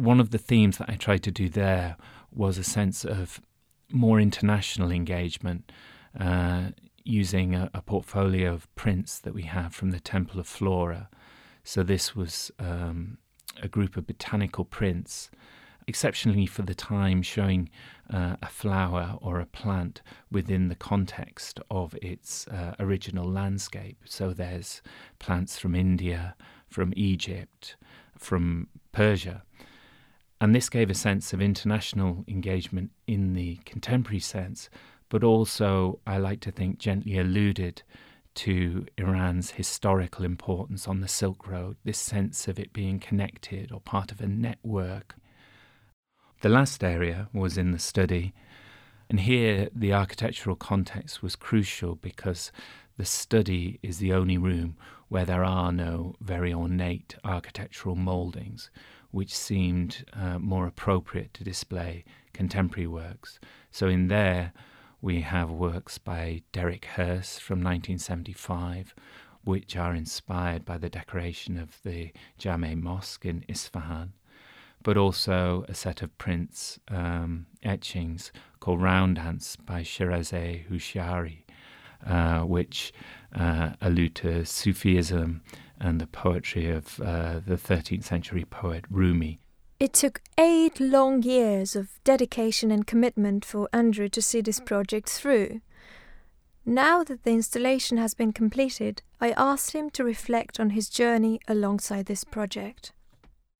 one 0.00 0.20
of 0.20 0.30
the 0.30 0.38
themes 0.38 0.78
that 0.78 0.88
I 0.88 0.94
tried 0.94 1.22
to 1.24 1.30
do 1.30 1.48
there 1.48 1.96
was 2.32 2.58
a 2.58 2.64
sense 2.64 3.04
of 3.04 3.40
more 3.92 4.20
international 4.20 4.90
engagement 4.90 5.72
uh, 6.18 6.68
using 7.04 7.54
a, 7.54 7.70
a, 7.74 7.82
portfolio 7.82 8.52
of 8.52 8.72
prints 8.74 9.18
that 9.18 9.34
we 9.34 9.42
have 9.42 9.74
from 9.74 9.90
the 9.90 10.00
Temple 10.00 10.40
of 10.40 10.46
Flora. 10.46 11.08
So 11.64 11.82
this 11.82 12.14
was 12.14 12.50
um, 12.58 13.18
a 13.62 13.68
group 13.68 13.96
of 13.96 14.06
botanical 14.06 14.64
prints, 14.64 15.30
exceptionally 15.86 16.46
for 16.46 16.62
the 16.62 16.74
time, 16.74 17.22
showing 17.22 17.70
uh, 18.12 18.36
a 18.42 18.48
flower 18.48 19.18
or 19.20 19.40
a 19.40 19.46
plant 19.46 20.02
within 20.30 20.68
the 20.68 20.74
context 20.74 21.60
of 21.70 21.96
its 22.02 22.46
uh, 22.48 22.74
original 22.78 23.30
landscape. 23.30 23.98
So 24.04 24.32
there's 24.32 24.82
plants 25.18 25.58
from 25.58 25.74
India, 25.74 26.36
from 26.68 26.92
Egypt, 26.96 27.76
from 28.16 28.68
Persia. 28.92 29.42
And 30.40 30.54
this 30.54 30.70
gave 30.70 30.88
a 30.88 30.94
sense 30.94 31.32
of 31.32 31.42
international 31.42 32.24
engagement 32.26 32.92
in 33.06 33.34
the 33.34 33.56
contemporary 33.66 34.20
sense, 34.20 34.70
but 35.10 35.22
also, 35.22 36.00
I 36.06 36.16
like 36.16 36.40
to 36.40 36.50
think, 36.50 36.78
gently 36.78 37.18
alluded 37.18 37.82
to 38.36 38.86
Iran's 38.96 39.50
historical 39.50 40.24
importance 40.24 40.88
on 40.88 41.00
the 41.00 41.08
Silk 41.08 41.46
Road, 41.46 41.76
this 41.84 41.98
sense 41.98 42.48
of 42.48 42.58
it 42.58 42.72
being 42.72 42.98
connected 42.98 43.70
or 43.70 43.80
part 43.80 44.12
of 44.12 44.20
a 44.20 44.26
network. 44.26 45.16
The 46.40 46.48
last 46.48 46.82
area 46.82 47.28
was 47.34 47.58
in 47.58 47.72
the 47.72 47.78
study, 47.78 48.32
and 49.10 49.20
here 49.20 49.68
the 49.74 49.92
architectural 49.92 50.56
context 50.56 51.22
was 51.22 51.36
crucial 51.36 51.96
because 51.96 52.50
the 52.96 53.04
study 53.04 53.78
is 53.82 53.98
the 53.98 54.12
only 54.14 54.38
room 54.38 54.76
where 55.08 55.24
there 55.24 55.44
are 55.44 55.72
no 55.72 56.14
very 56.20 56.54
ornate 56.54 57.16
architectural 57.24 57.96
mouldings 57.96 58.70
which 59.10 59.36
seemed 59.36 60.04
uh, 60.12 60.38
more 60.38 60.66
appropriate 60.66 61.34
to 61.34 61.44
display 61.44 62.04
contemporary 62.32 62.86
works. 62.86 63.38
So 63.70 63.88
in 63.88 64.08
there, 64.08 64.52
we 65.02 65.22
have 65.22 65.50
works 65.50 65.98
by 65.98 66.42
Derek 66.52 66.84
Hirst 66.84 67.40
from 67.40 67.58
1975, 67.58 68.94
which 69.44 69.76
are 69.76 69.94
inspired 69.94 70.64
by 70.64 70.76
the 70.78 70.90
decoration 70.90 71.58
of 71.58 71.78
the 71.82 72.12
Jame 72.38 72.80
Mosque 72.82 73.24
in 73.24 73.44
Isfahan, 73.48 74.12
but 74.82 74.96
also 74.96 75.64
a 75.68 75.74
set 75.74 76.02
of 76.02 76.16
prints, 76.18 76.78
um, 76.88 77.46
etchings 77.62 78.30
called 78.60 78.82
Round 78.82 79.18
Ants 79.18 79.56
by 79.56 79.82
Shirazeh 79.82 80.66
Houshiary, 80.68 81.46
uh, 82.06 82.40
which 82.40 82.92
uh, 83.34 83.70
allude 83.80 84.14
to 84.16 84.44
Sufism 84.44 85.42
and 85.80 86.00
the 86.00 86.06
poetry 86.06 86.70
of 86.70 87.00
uh, 87.00 87.40
the 87.44 87.56
13th 87.56 88.04
century 88.04 88.44
poet 88.44 88.84
Rumi. 88.90 89.40
It 89.78 89.94
took 89.94 90.20
eight 90.38 90.78
long 90.78 91.22
years 91.22 91.74
of 91.74 91.98
dedication 92.04 92.70
and 92.70 92.86
commitment 92.86 93.44
for 93.44 93.68
Andrew 93.72 94.08
to 94.10 94.20
see 94.20 94.42
this 94.42 94.60
project 94.60 95.08
through. 95.08 95.62
Now 96.66 97.02
that 97.04 97.24
the 97.24 97.30
installation 97.32 97.96
has 97.96 98.12
been 98.12 98.32
completed, 98.32 99.02
I 99.20 99.30
asked 99.32 99.72
him 99.72 99.88
to 99.90 100.04
reflect 100.04 100.60
on 100.60 100.70
his 100.70 100.90
journey 100.90 101.40
alongside 101.48 102.06
this 102.06 102.24
project. 102.24 102.92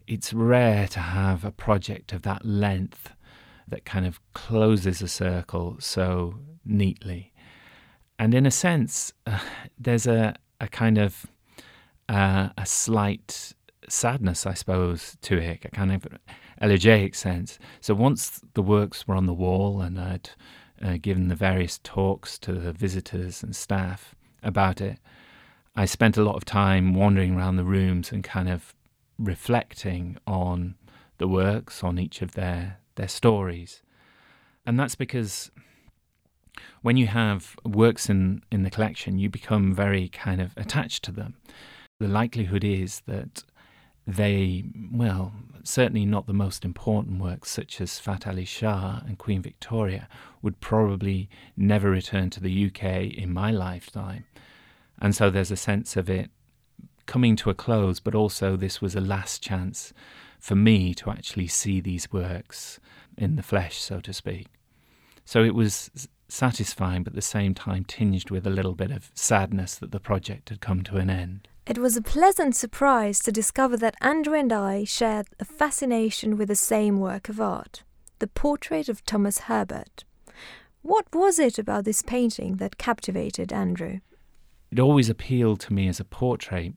It's 0.07 0.35
rare 0.35 0.87
to 0.89 1.01
have 1.01 1.45
a 1.45 1.51
project 1.51 2.13
of 2.13 2.23
that 2.23 2.45
length 2.45 3.13
that 3.67 3.85
kind 3.85 4.05
of 4.05 4.21
closes 4.35 5.01
a 5.01 5.09
circle 5.09 5.77
so 5.79 6.35
neatly. 6.65 7.33
And 8.19 8.35
in 8.35 8.45
a 8.45 8.51
sense, 8.51 9.15
uh, 9.27 9.39
there's 9.79 10.07
a, 10.07 10.35
a 10.61 10.69
kind 10.69 10.99
of 10.99 11.27
uh, 12.11 12.49
a 12.59 12.67
slight 12.67 13.55
sadness, 13.89 14.45
I 14.45 14.55
suppose, 14.55 15.17
to 15.23 15.39
it, 15.39 15.65
a 15.65 15.71
kind 15.71 15.93
of 15.93 16.07
elegiac 16.61 17.15
sense. 17.15 17.59
So 17.81 17.95
once 17.95 18.41
the 18.55 18.63
works 18.63 19.07
were 19.07 19.15
on 19.15 19.27
the 19.27 19.33
wall 19.33 19.81
and 19.81 19.99
I'd 19.99 20.31
uh, 20.83 20.97
given 21.01 21.29
the 21.29 21.37
various 21.37 21.79
talks 21.85 22.39
to 22.41 22.55
the 22.55 22.73
visitors 22.73 23.43
and 23.43 23.55
staff 23.55 24.15
about 24.43 24.81
it, 24.81 24.99
I 25.77 25.85
spent 25.85 26.17
a 26.17 26.25
lot 26.25 26.35
of 26.35 26.45
time 26.45 26.95
wandering 26.95 27.37
around 27.37 27.57
the 27.57 27.65
rooms 27.65 28.11
and 28.11 28.25
kind 28.25 28.49
of 28.49 28.75
reflecting 29.17 30.17
on 30.27 30.75
the 31.19 31.29
works, 31.29 31.85
on 31.85 31.99
each 31.99 32.23
of 32.23 32.33
their, 32.33 32.79
their 32.97 33.09
stories. 33.09 33.83
And 34.67 34.81
that's 34.81 34.97
because 34.97 35.53
when 36.83 36.97
you 36.97 37.07
have 37.07 37.55
works 37.65 38.11
in, 38.11 38.43
in 38.51 38.65
the 38.65 38.71
collection, 38.71 39.19
you 39.19 39.31
become 39.31 39.73
very 39.73 40.09
kind 40.09 40.41
of 40.41 40.53
attached 40.57 41.05
to 41.05 41.13
them. 41.13 41.37
The 42.01 42.09
likelihood 42.09 42.65
is 42.65 43.03
that 43.07 43.45
they, 44.07 44.65
well, 44.91 45.35
certainly 45.63 46.07
not 46.07 46.27
the 46.27 46.33
most 46.33 46.65
important 46.65 47.21
works, 47.21 47.51
such 47.51 47.81
as 47.81 47.99
Fath 47.99 48.27
Ali 48.27 48.47
Shah 48.47 49.03
and 49.07 49.19
Queen 49.19 49.43
Victoria, 49.43 50.09
would 50.43 50.61
probably 50.61 51.29
never 51.57 51.91
return 51.91 52.31
to 52.31 52.41
the 52.41 52.67
UK 52.67 53.13
in 53.13 53.33
my 53.33 53.51
lifetime. 53.51 54.25
And 54.99 55.15
so 55.15 55.31
there's 55.31 55.51
a 55.51 55.57
sense 55.57 55.97
of 55.97 56.09
it 56.09 56.31
coming 57.07 57.37
to 57.37 57.51
a 57.51 57.55
close, 57.55 58.01
but 58.01 58.15
also 58.15 58.57
this 58.57 58.81
was 58.81 58.95
a 58.95 59.01
last 59.01 59.43
chance 59.43 59.93
for 60.39 60.55
me 60.55 60.95
to 60.95 61.11
actually 61.11 61.49
see 61.49 61.81
these 61.81 62.11
works 62.11 62.81
in 63.19 63.37
the 63.37 63.43
flesh, 63.43 63.79
so 63.79 64.01
to 64.01 64.13
speak. 64.15 64.47
So 65.27 65.45
it 65.45 65.55
was 65.55 66.09
satisfying, 66.29 67.03
but 67.03 67.13
at 67.13 67.17
the 67.17 67.23
same 67.23 67.55
time 67.55 67.85
tinged 67.85 68.31
with 68.31 68.47
a 68.47 68.51
little 68.51 68.75
bit 68.75 68.91
of 68.91 69.11
sadness 69.15 69.75
that 69.75 69.93
the 69.93 70.01
project 70.01 70.49
had 70.49 70.61
come 70.61 70.83
to 70.85 70.97
an 70.97 71.11
end. 71.11 71.47
It 71.71 71.79
was 71.79 71.97
a 71.97 72.03
pleasant 72.03 72.57
surprise 72.57 73.21
to 73.21 73.31
discover 73.31 73.77
that 73.77 73.95
Andrew 74.01 74.35
and 74.35 74.53
I 74.53 74.83
shared 74.83 75.29
a 75.39 75.45
fascination 75.45 76.37
with 76.37 76.49
the 76.49 76.57
same 76.57 76.99
work 76.99 77.29
of 77.29 77.41
art, 77.41 77.85
the 78.19 78.27
portrait 78.27 78.89
of 78.89 79.05
Thomas 79.05 79.43
Herbert. 79.43 80.03
What 80.83 81.07
was 81.15 81.39
it 81.39 81.61
about 81.61 81.85
this 81.85 82.03
painting 82.03 82.57
that 82.57 82.77
captivated 82.77 83.53
Andrew? 83.53 84.01
It 84.73 84.81
always 84.81 85.09
appealed 85.09 85.61
to 85.61 85.73
me 85.73 85.87
as 85.87 86.01
a 86.01 86.05
portrait. 86.05 86.73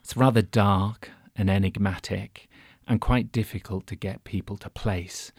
It's 0.00 0.14
rather 0.14 0.42
dark 0.42 1.08
and 1.34 1.48
enigmatic 1.48 2.50
and 2.86 3.00
quite 3.00 3.32
difficult 3.32 3.86
to 3.86 3.96
get 3.96 4.24
people 4.24 4.58
to 4.58 4.68
place. 4.68 5.32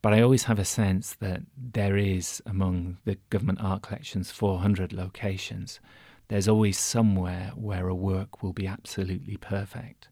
But 0.00 0.14
I 0.14 0.22
always 0.22 0.44
have 0.44 0.60
a 0.60 0.64
sense 0.64 1.14
that 1.14 1.42
there 1.56 1.96
is, 1.96 2.40
among 2.46 2.98
the 3.04 3.18
government 3.30 3.58
art 3.60 3.82
collection's 3.82 4.30
400 4.30 4.92
locations, 4.92 5.80
there's 6.28 6.48
always 6.48 6.78
somewhere 6.78 7.52
where 7.54 7.88
a 7.88 7.94
work 7.94 8.42
will 8.42 8.52
be 8.52 8.66
absolutely 8.66 9.36
perfect. 9.36 10.08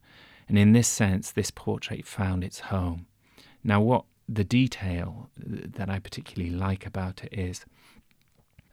And 0.49 0.59
in 0.59 0.73
this 0.73 0.88
sense, 0.88 1.31
this 1.31 1.50
portrait 1.50 2.07
found 2.07 2.45
its 2.45 2.61
home. 2.61 3.07
Now, 3.64 3.81
what 3.81 4.04
the 4.28 4.45
detail 4.45 5.31
that 5.37 5.88
I 5.88 5.99
particularly 5.99 6.54
like 6.54 6.87
about 6.87 7.25
it 7.25 7.33
is, 7.33 7.64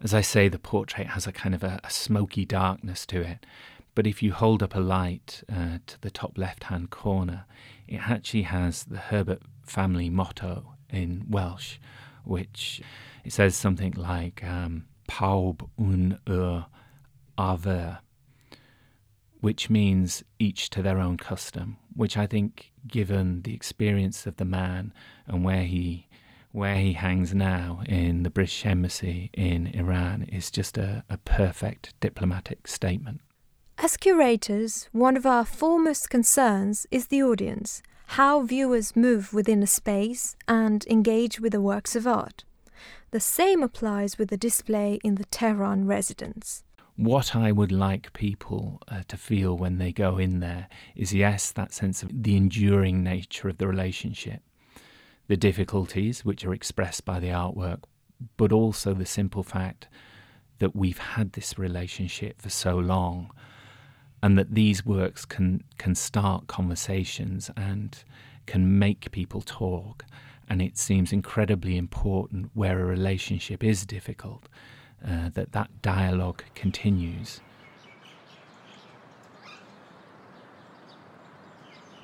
as 0.02 0.14
I 0.14 0.22
say, 0.22 0.48
the 0.48 0.60
portrait 0.60 1.08
has 1.08 1.28
a 1.28 1.32
kind 1.32 1.56
of 1.56 1.64
a, 1.64 1.80
a 1.84 1.90
smoky 1.90 2.46
darkness 2.46 3.06
to 3.08 3.22
it. 3.22 3.46
But 3.96 4.08
if 4.08 4.24
you 4.24 4.34
hold 4.34 4.64
up 4.64 4.76
a 4.76 4.80
light 4.80 5.44
uh, 5.52 5.80
to 5.88 6.02
the 6.02 6.12
top 6.12 6.38
left 6.38 6.66
hand 6.66 6.90
corner, 6.90 7.46
it 7.88 8.10
actually 8.10 8.44
has 8.44 8.84
the 8.84 8.98
Herbert 8.98 9.42
family 9.66 10.10
motto 10.10 10.76
in 10.90 11.26
Welsh, 11.30 11.78
which 12.24 12.82
it 13.24 13.34
says 13.34 13.56
something 13.56 13.94
like 13.94 14.44
um, 14.44 14.86
un 15.22 16.20
ur 16.28 16.66
aver, 17.40 18.00
which 19.40 19.70
means 19.70 20.24
each 20.38 20.70
to 20.72 20.82
their 20.82 21.00
own 21.00 21.18
custom, 21.18 21.78
which 21.96 22.18
I 22.18 22.28
think, 22.28 22.72
given 22.88 23.44
the 23.44 23.54
experience 23.54 24.28
of 24.28 24.36
the 24.36 24.46
man 24.46 24.94
and 25.28 25.44
where 25.44 25.64
he 25.64 26.08
where 26.52 26.78
he 26.78 26.94
hangs 26.94 27.34
now 27.34 27.84
in 27.86 28.24
the 28.24 28.30
British 28.30 28.66
Embassy 28.66 29.30
in 29.34 29.68
Iran, 29.68 30.24
is 30.24 30.50
just 30.50 30.80
a, 30.80 31.04
a 31.08 31.18
perfect 31.18 31.94
diplomatic 32.00 32.68
statement. 32.68 33.22
As 33.78 33.96
curators, 33.96 34.90
one 34.92 35.16
of 35.16 35.28
our 35.28 35.46
foremost 35.46 36.10
concerns 36.10 36.88
is 36.90 37.08
the 37.08 37.22
audience, 37.22 37.84
how 38.08 38.42
viewers 38.42 38.96
move 38.96 39.32
within 39.32 39.62
a 39.62 39.68
space 39.68 40.36
and 40.48 40.88
engage 40.88 41.40
with 41.40 41.52
the 41.52 41.62
works 41.62 41.96
of 41.96 42.08
art. 42.08 42.44
The 43.12 43.20
same 43.20 43.62
applies 43.62 44.18
with 44.18 44.30
the 44.30 44.38
display 44.38 45.00
in 45.04 45.16
the 45.16 45.26
Tehran 45.26 45.86
residence 45.86 46.64
what 47.00 47.34
I 47.34 47.54
would 47.54 47.72
like 47.72 48.12
people 48.12 48.82
uh, 48.90 49.04
to 49.08 49.16
feel 49.16 49.58
when 49.58 49.78
they 49.78 49.94
go 49.94 50.18
in 50.18 50.42
there 50.42 50.68
is 50.98 51.14
yes, 51.14 51.50
that 51.54 51.72
sense 51.72 52.04
of 52.04 52.12
the 52.12 52.36
enduring 52.36 53.04
nature 53.04 53.48
of 53.48 53.58
the 53.58 53.70
relationship, 53.70 54.42
the 55.30 55.38
difficulties 55.38 56.26
which 56.26 56.44
are 56.44 56.54
expressed 56.54 57.06
by 57.06 57.22
the 57.22 57.30
artwork, 57.30 57.84
but 58.36 58.52
also 58.52 58.94
the 58.94 59.06
simple 59.06 59.44
fact 59.44 59.88
that 60.58 60.76
we've 60.76 60.98
had 60.98 61.32
this 61.32 61.58
relationship 61.58 62.42
for 62.42 62.50
so 62.50 62.78
long 62.78 63.32
and 64.22 64.38
that 64.38 64.54
these 64.54 64.86
works 64.86 65.24
can 65.24 65.64
can 65.78 65.96
start 65.96 66.48
conversations 66.48 67.50
and 67.56 68.04
can 68.46 68.78
make 68.78 69.10
people 69.12 69.40
talk. 69.40 70.04
And 70.50 70.62
it 70.62 70.78
seems 70.78 71.14
incredibly 71.14 71.78
important 71.78 72.50
where 72.54 72.82
a 72.82 72.86
relationship 72.86 73.64
is 73.64 73.86
difficult 73.86 74.50
uh, 75.06 75.30
that 75.34 75.52
that 75.54 75.70
dialogue 75.82 76.44
continues. 76.56 77.42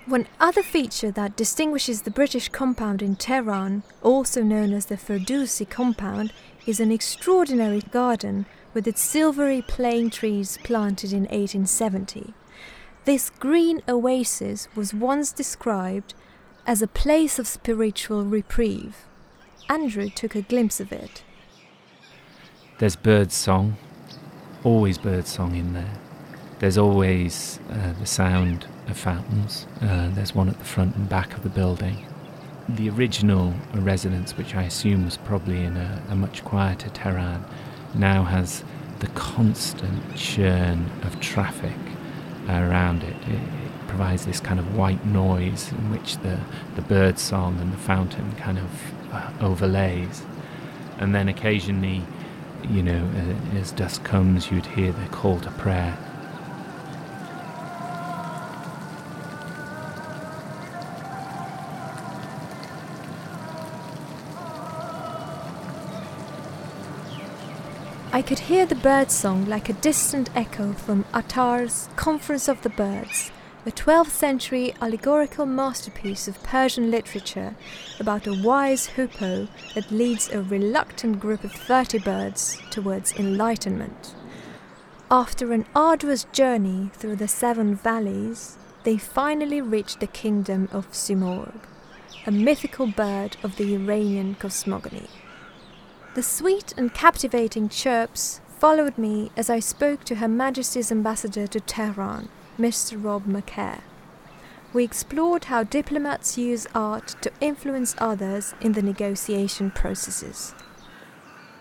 One 0.05 0.27
other 0.39 0.62
feature 0.62 1.10
that 1.12 1.36
distinguishes 1.36 2.03
the 2.03 2.12
British 2.12 2.49
compound 2.49 3.01
in 3.01 3.15
Tehran, 3.15 3.81
also 4.03 4.43
known 4.43 4.71
as 4.71 4.86
the 4.86 4.97
Ferdowsi 4.97 5.67
compound, 5.67 6.31
is 6.67 6.79
an 6.79 6.91
extraordinary 6.91 7.81
garden 7.81 8.45
with 8.75 8.88
its 8.88 9.01
silvery 9.01 9.63
plane 9.63 10.12
trees 10.12 10.60
planted 10.63 11.12
in 11.12 11.23
1870. 11.23 12.36
This 13.05 13.31
green 13.31 13.81
oasis 13.88 14.67
was 14.75 14.93
once 14.93 15.31
described 15.31 16.13
as 16.67 16.84
a 16.84 16.88
place 16.88 17.39
of 17.39 17.47
spiritual 17.47 18.25
reprieve. 18.25 19.05
Andrew 19.69 20.10
took 20.10 20.36
a 20.36 20.41
glimpse 20.41 20.79
of 20.79 20.91
it. 20.91 21.23
There's 22.77 22.97
bird 22.97 23.31
song, 23.31 23.77
always 24.65 24.97
bird 24.97 25.27
song 25.27 25.55
in 25.55 25.71
there. 25.71 25.93
There's 26.59 26.77
always 26.77 27.57
uh, 27.69 27.93
the 27.97 28.05
sound 28.05 28.67
of 28.89 28.97
fountains. 28.97 29.65
Uh, 29.81 30.09
there's 30.09 30.35
one 30.35 30.49
at 30.49 30.59
the 30.59 30.65
front 30.65 30.97
and 30.97 31.07
back 31.07 31.33
of 31.38 31.43
the 31.43 31.49
building. 31.49 32.05
The 32.67 32.89
original 32.89 33.53
residence, 33.73 34.35
which 34.35 34.55
I 34.55 34.63
assume 34.63 35.05
was 35.05 35.15
probably 35.15 35.63
in 35.63 35.77
a, 35.77 36.03
a 36.09 36.15
much 36.17 36.43
quieter 36.43 36.89
Tehran, 36.89 37.45
now 37.93 38.25
has 38.25 38.65
the 38.99 39.07
constant 39.07 40.13
churn 40.17 40.91
of 41.03 41.21
traffic 41.21 41.77
around 42.49 43.03
it. 43.03 43.15
it. 43.29 43.35
It 43.35 43.88
provides 43.88 44.25
this 44.25 44.41
kind 44.41 44.59
of 44.59 44.75
white 44.75 45.05
noise 45.05 45.71
in 45.71 45.91
which 45.91 46.17
the, 46.17 46.41
the 46.75 46.81
bird 46.81 47.19
song 47.19 47.57
and 47.61 47.71
the 47.71 47.77
fountain 47.77 48.33
kind 48.33 48.57
of 48.57 49.13
uh, 49.13 49.31
overlays. 49.39 50.23
And 50.97 51.15
then 51.15 51.29
occasionally 51.29 52.03
you 52.69 52.84
know, 52.84 53.10
as 53.56 53.71
dusk 53.71 54.04
comes, 54.04 54.51
you'd 54.51 54.65
hear 54.65 54.91
the 54.91 55.08
call 55.08 55.39
to 55.39 55.51
prayer. 55.51 55.97
I 68.12 68.21
could 68.21 68.39
hear 68.39 68.65
the 68.65 68.75
bird 68.75 69.12
song 69.12 69.45
like 69.45 69.67
a 69.67 69.73
distant 69.73 70.30
echo 70.34 70.71
from 70.71 71.04
Attar's 71.13 71.89
Conference 71.97 72.47
of 72.47 72.62
the 72.62 72.69
Birds, 72.69 73.30
a 73.67 73.71
12th 73.71 74.12
century 74.12 74.75
allegorical 74.80 75.47
masterpiece 75.47 76.28
of 76.28 76.41
Persian 76.43 76.91
literature 76.91 77.56
about 77.99 78.28
a 78.28 78.41
wise 78.43 78.86
hoopoe 78.86 79.47
that 79.73 79.89
leads 79.89 80.30
a 80.30 80.43
reluctant 80.43 81.19
group 81.19 81.43
of 81.43 81.51
30 81.51 81.97
birds 81.99 82.62
towards 82.69 83.15
enlightenment. 83.15 84.13
After 85.10 85.51
an 85.51 85.65
arduous 85.75 86.25
journey 86.25 86.91
through 86.93 87.15
the 87.15 87.28
seven 87.28 87.73
valleys, 87.73 88.56
they 88.84 88.97
finally 88.97 89.62
reach 89.62 89.97
the 89.97 90.08
kingdom 90.08 90.69
of 90.71 90.91
Simorgh, 90.91 91.65
a 92.28 92.32
mythical 92.32 92.86
bird 92.86 93.36
of 93.41 93.56
the 93.56 93.73
Iranian 93.73 94.36
cosmogony. 94.36 95.08
The 96.13 96.21
sweet 96.21 96.71
and 96.78 96.93
captivating 96.93 97.69
chirps 97.69 98.41
followed 98.60 98.99
me 98.99 99.32
as 99.36 99.49
I 99.49 99.60
spoke 99.60 100.04
to 100.04 100.15
Her 100.15 100.28
Majesty's 100.28 100.91
ambassador 100.91 101.47
to 101.47 101.60
Tehran, 101.60 102.30
Mr. 102.57 103.01
Rob 103.01 103.25
Macaire. 103.25 103.81
We 104.71 104.83
explored 104.83 105.45
how 105.45 105.63
diplomats 105.63 106.37
use 106.37 106.67
art 106.73 107.15
to 107.21 107.31
influence 107.41 107.95
others 107.97 108.53
in 108.61 108.73
the 108.73 108.81
negotiation 108.81 109.71
processes. 109.71 110.53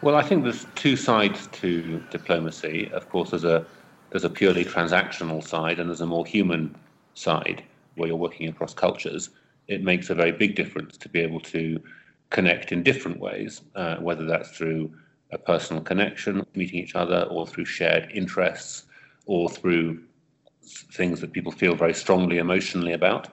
Well, 0.03 0.17
I 0.17 0.23
think 0.23 0.45
there's 0.45 0.67
two 0.75 0.97
sides 0.97 1.49
to 1.49 2.03
diplomacy. 2.11 2.91
Of 2.93 3.09
course, 3.09 3.31
there's 3.31 3.45
a 3.45 3.67
there's 4.11 4.25
a 4.25 4.31
purely 4.31 4.65
transactional 4.65 5.43
side 5.43 5.81
and 5.81 5.89
there's 5.89 6.01
a 6.01 6.07
more 6.07 6.25
human 6.25 6.77
side 7.15 7.65
where 7.97 8.07
you're 8.09 8.17
working 8.17 8.49
across 8.49 8.73
cultures. 8.73 9.31
It 9.67 9.83
makes 9.83 10.11
a 10.11 10.15
very 10.15 10.31
big 10.31 10.55
difference 10.55 10.97
to 10.99 11.09
be 11.09 11.21
able 11.21 11.41
to 11.41 11.81
connect 12.31 12.71
in 12.71 12.85
different 12.85 13.19
ways, 13.19 13.63
uh, 13.75 13.97
whether 13.97 14.25
that's 14.25 14.51
through 14.51 14.93
a 15.33 15.39
personal 15.39 15.83
connection, 15.83 16.47
meeting 16.55 16.79
each 16.79 16.95
other, 16.95 17.23
or 17.31 17.45
through 17.47 17.65
shared 17.65 18.11
interests, 18.13 18.85
or 19.27 19.49
through 19.49 20.01
things 20.93 21.21
that 21.21 21.33
people 21.33 21.53
feel 21.53 21.75
very 21.75 21.95
strongly 21.95 22.39
emotionally 22.39 22.93
about. 22.93 23.29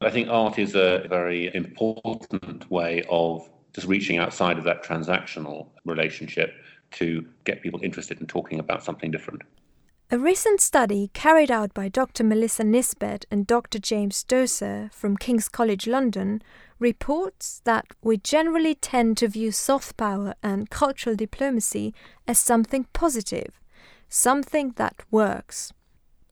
I 0.00 0.10
think 0.10 0.28
art 0.28 0.58
is 0.58 0.74
a 0.74 1.06
very 1.08 1.54
important 1.54 2.70
way 2.70 3.04
of 3.08 3.48
just 3.72 3.86
reaching 3.86 4.18
outside 4.18 4.58
of 4.58 4.64
that 4.64 4.82
transactional 4.82 5.68
relationship 5.84 6.54
to 6.92 7.26
get 7.44 7.62
people 7.62 7.80
interested 7.82 8.20
in 8.20 8.26
talking 8.26 8.58
about 8.58 8.84
something 8.84 9.10
different. 9.10 9.42
A 10.08 10.18
recent 10.18 10.60
study 10.60 11.10
carried 11.14 11.50
out 11.50 11.74
by 11.74 11.88
Dr. 11.88 12.22
Melissa 12.22 12.62
Nisbett 12.62 13.24
and 13.28 13.44
Dr. 13.44 13.80
James 13.80 14.22
Doeser 14.22 14.92
from 14.92 15.16
King's 15.16 15.48
College 15.48 15.88
London 15.88 16.42
reports 16.78 17.60
that 17.64 17.86
we 18.02 18.16
generally 18.16 18.76
tend 18.76 19.16
to 19.16 19.26
view 19.26 19.50
soft 19.50 19.96
power 19.96 20.34
and 20.44 20.70
cultural 20.70 21.16
diplomacy 21.16 21.92
as 22.28 22.38
something 22.38 22.86
positive, 22.92 23.60
something 24.08 24.74
that 24.76 25.02
works. 25.10 25.72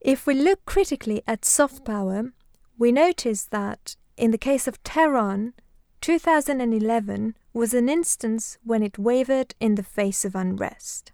If 0.05 0.27
we 0.27 0.35
look 0.35 0.65
critically 0.65 1.23
at 1.25 1.45
soft 1.45 1.83
power, 1.83 2.31
we 2.77 2.91
notice 2.91 3.45
that 3.45 3.95
in 4.17 4.29
the 4.29 4.37
case 4.37 4.67
of 4.67 4.83
Tehran, 4.83 5.55
2011 6.01 7.35
was 7.53 7.73
an 7.73 7.89
instance 7.89 8.59
when 8.63 8.83
it 8.83 8.99
wavered 8.99 9.55
in 9.59 9.73
the 9.73 9.81
face 9.81 10.23
of 10.23 10.35
unrest. 10.35 11.11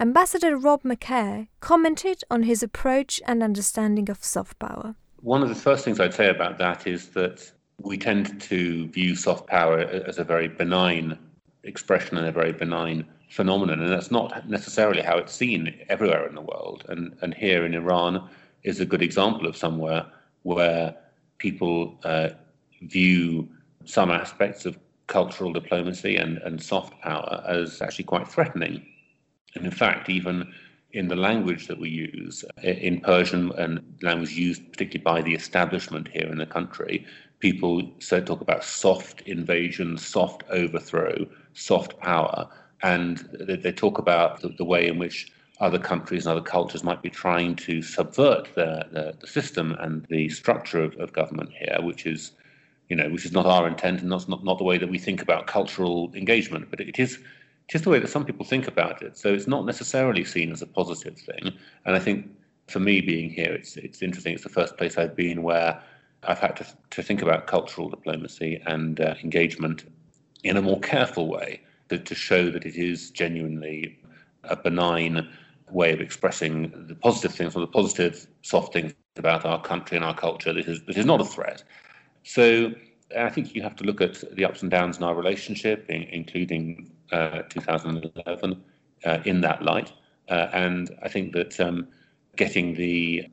Ambassador 0.00 0.56
Rob 0.56 0.82
Macaire 0.82 1.46
commented 1.60 2.24
on 2.28 2.42
his 2.42 2.64
approach 2.64 3.20
and 3.28 3.44
understanding 3.44 4.10
of 4.10 4.24
soft 4.24 4.58
power. 4.58 4.96
One 5.20 5.44
of 5.44 5.48
the 5.48 5.54
first 5.54 5.84
things 5.84 6.00
I'd 6.00 6.14
say 6.14 6.28
about 6.28 6.58
that 6.58 6.88
is 6.88 7.10
that 7.10 7.48
we 7.78 7.96
tend 7.96 8.40
to 8.40 8.88
view 8.88 9.14
soft 9.14 9.46
power 9.46 9.78
as 9.78 10.18
a 10.18 10.24
very 10.24 10.48
benign 10.48 11.16
expression 11.62 12.16
and 12.16 12.26
a 12.26 12.32
very 12.32 12.50
benign 12.50 13.06
phenomenon, 13.34 13.80
and 13.80 13.90
that's 13.90 14.12
not 14.12 14.48
necessarily 14.48 15.02
how 15.02 15.18
it's 15.18 15.34
seen 15.34 15.74
everywhere 15.88 16.26
in 16.28 16.36
the 16.36 16.40
world. 16.40 16.84
And, 16.88 17.16
and 17.20 17.34
here 17.34 17.66
in 17.66 17.74
Iran 17.74 18.28
is 18.62 18.78
a 18.78 18.86
good 18.86 19.02
example 19.02 19.46
of 19.46 19.56
somewhere 19.56 20.06
where 20.42 20.94
people 21.38 21.98
uh, 22.04 22.28
view 22.82 23.48
some 23.84 24.10
aspects 24.12 24.66
of 24.66 24.78
cultural 25.08 25.52
diplomacy 25.52 26.16
and, 26.16 26.38
and 26.38 26.62
soft 26.62 27.00
power 27.00 27.42
as 27.46 27.82
actually 27.82 28.04
quite 28.04 28.28
threatening. 28.28 28.86
And 29.56 29.64
in 29.64 29.72
fact, 29.72 30.08
even 30.08 30.52
in 30.92 31.08
the 31.08 31.16
language 31.16 31.66
that 31.66 31.80
we 31.80 31.88
use 31.88 32.44
in 32.62 33.00
Persian 33.00 33.50
and 33.58 33.82
language 34.00 34.30
used 34.30 34.62
particularly 34.70 35.02
by 35.02 35.22
the 35.22 35.34
establishment 35.34 36.06
here 36.08 36.28
in 36.30 36.38
the 36.38 36.46
country, 36.46 37.04
people 37.40 37.82
talk 38.24 38.40
about 38.40 38.62
soft 38.62 39.22
invasion, 39.22 39.98
soft 39.98 40.44
overthrow, 40.50 41.26
soft 41.52 41.98
power, 41.98 42.48
and 42.84 43.18
they, 43.32 43.56
they 43.56 43.72
talk 43.72 43.98
about 43.98 44.40
the, 44.42 44.48
the, 44.50 44.64
way 44.64 44.86
in 44.86 44.98
which 44.98 45.32
other 45.58 45.78
countries 45.78 46.26
and 46.26 46.32
other 46.32 46.44
cultures 46.44 46.84
might 46.84 47.02
be 47.02 47.08
trying 47.08 47.56
to 47.56 47.80
subvert 47.80 48.54
the, 48.54 48.86
the, 48.92 49.16
the 49.20 49.26
system 49.26 49.74
and 49.80 50.06
the 50.10 50.28
structure 50.28 50.84
of, 50.84 50.94
of 50.96 51.12
government 51.12 51.50
here, 51.58 51.78
which 51.80 52.04
is 52.06 52.32
you 52.90 52.96
know, 52.96 53.08
which 53.08 53.24
is 53.24 53.32
not 53.32 53.46
our 53.46 53.66
intent 53.66 54.00
and 54.00 54.10
not, 54.10 54.28
not, 54.28 54.44
not 54.44 54.58
the 54.58 54.64
way 54.64 54.76
that 54.76 54.90
we 54.90 54.98
think 54.98 55.22
about 55.22 55.46
cultural 55.46 56.12
engagement, 56.14 56.68
but 56.68 56.80
it 56.80 56.98
is 56.98 57.18
just 57.68 57.84
the 57.84 57.90
way 57.90 57.98
that 57.98 58.10
some 58.10 58.26
people 58.26 58.44
think 58.44 58.68
about 58.68 59.00
it. 59.00 59.16
So 59.16 59.32
it's 59.32 59.46
not 59.46 59.64
necessarily 59.64 60.22
seen 60.22 60.52
as 60.52 60.60
a 60.60 60.66
positive 60.66 61.16
thing. 61.16 61.54
And 61.86 61.96
I 61.96 61.98
think 61.98 62.28
for 62.68 62.80
me 62.80 63.00
being 63.00 63.30
here, 63.30 63.54
it's 63.54 63.78
it's 63.78 64.02
interesting. 64.02 64.34
It's 64.34 64.42
the 64.42 64.50
first 64.50 64.76
place 64.76 64.98
I've 64.98 65.16
been 65.16 65.42
where 65.42 65.80
I've 66.24 66.38
had 66.38 66.56
to 66.56 66.66
to 66.90 67.02
think 67.02 67.22
about 67.22 67.46
cultural 67.46 67.88
diplomacy 67.88 68.62
and 68.66 69.00
uh, 69.00 69.14
engagement 69.22 69.84
in 70.42 70.58
a 70.58 70.62
more 70.62 70.80
careful 70.80 71.26
way 71.28 71.62
to, 71.88 71.98
to 71.98 72.14
show 72.14 72.50
that 72.50 72.64
it 72.64 72.76
is 72.76 73.10
genuinely 73.10 73.98
a 74.44 74.56
benign 74.56 75.28
way 75.70 75.92
of 75.92 76.00
expressing 76.00 76.86
the 76.86 76.94
positive 76.94 77.34
things 77.34 77.56
or 77.56 77.60
the 77.60 77.66
positive 77.66 78.26
soft 78.42 78.72
things 78.72 78.94
about 79.16 79.44
our 79.44 79.60
country 79.62 79.96
and 79.96 80.04
our 80.04 80.14
culture 80.14 80.52
that 80.52 80.68
is 80.68 80.82
that 80.84 80.96
is 80.96 81.06
not 81.06 81.20
a 81.20 81.24
threat. 81.24 81.62
So 82.22 82.72
I 83.16 83.30
think 83.30 83.54
you 83.54 83.62
have 83.62 83.76
to 83.76 83.84
look 83.84 84.00
at 84.00 84.22
the 84.34 84.44
ups 84.44 84.62
and 84.62 84.70
downs 84.70 84.96
in 84.98 85.04
our 85.04 85.14
relationship, 85.14 85.88
in, 85.88 86.02
including 86.04 86.90
uh, 87.12 87.42
2011, 87.48 88.64
uh, 89.04 89.18
in 89.24 89.40
that 89.42 89.62
light. 89.62 89.92
Uh, 90.28 90.48
and 90.52 90.96
I 91.02 91.08
think 91.08 91.32
that 91.34 91.60
um, 91.60 91.88
getting 92.36 92.74
the 92.74 93.28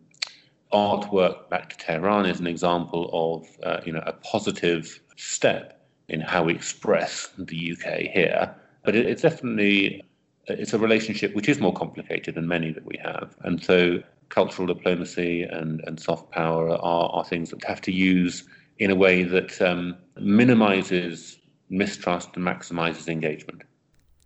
artwork 0.73 1.49
back 1.49 1.69
to 1.69 1.77
Tehran 1.77 2.25
is 2.25 2.39
an 2.39 2.47
example 2.47 3.09
of 3.13 3.47
uh, 3.65 3.81
you 3.85 3.93
know 3.93 4.03
a 4.05 4.13
positive 4.13 5.01
step 5.17 5.80
in 6.11 6.21
how 6.21 6.43
we 6.43 6.53
express 6.53 7.29
the 7.37 7.71
UK 7.73 8.11
here. 8.13 8.53
But 8.83 8.95
it, 8.95 9.05
it's 9.07 9.23
definitely 9.23 10.03
it's 10.47 10.73
a 10.73 10.79
relationship 10.79 11.33
which 11.35 11.49
is 11.49 11.59
more 11.59 11.73
complicated 11.73 12.35
than 12.35 12.47
many 12.47 12.71
that 12.71 12.85
we 12.85 12.97
have, 13.03 13.35
and 13.41 13.63
so 13.63 14.03
cultural 14.29 14.65
diplomacy 14.65 15.43
and, 15.43 15.81
and 15.85 15.99
soft 15.99 16.31
power 16.31 16.69
are, 16.69 17.09
are 17.09 17.25
things 17.25 17.49
that 17.49 17.63
have 17.65 17.81
to 17.81 17.91
use 17.91 18.45
in 18.79 18.89
a 18.89 18.95
way 18.95 19.23
that 19.23 19.61
um, 19.61 19.95
minimizes 20.15 21.37
mistrust 21.69 22.29
and 22.35 22.45
maximizes 22.45 23.07
engagement. 23.07 23.61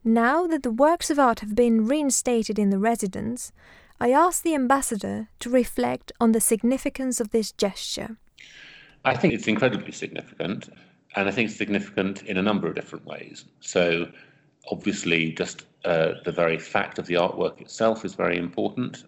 Now 0.03 0.45
that 0.47 0.63
the 0.63 0.71
works 0.71 1.09
of 1.09 1.19
art 1.19 1.39
have 1.39 1.55
been 1.55 1.87
reinstated 1.87 2.59
in 2.59 2.69
the 2.69 2.77
residence, 2.77 3.51
I 3.99 4.11
asked 4.11 4.43
the 4.43 4.55
ambassador 4.55 5.29
to 5.39 5.49
reflect 5.49 6.11
on 6.19 6.31
the 6.31 6.39
significance 6.39 7.19
of 7.19 7.31
this 7.31 7.51
gesture. 7.51 8.17
I 9.03 9.15
think 9.15 9.33
it's 9.33 9.47
incredibly 9.47 9.91
significant, 9.91 10.69
and 11.15 11.27
I 11.27 11.31
think 11.31 11.49
significant 11.49 12.23
in 12.23 12.37
a 12.37 12.41
number 12.41 12.67
of 12.67 12.75
different 12.75 13.05
ways. 13.05 13.45
So, 13.61 14.07
obviously, 14.69 15.31
just 15.31 15.65
uh, 15.85 16.13
the 16.23 16.31
very 16.31 16.57
fact 16.57 16.99
of 16.99 17.07
the 17.07 17.15
artwork 17.15 17.61
itself 17.61 18.03
is 18.05 18.15
very 18.15 18.37
important, 18.37 19.05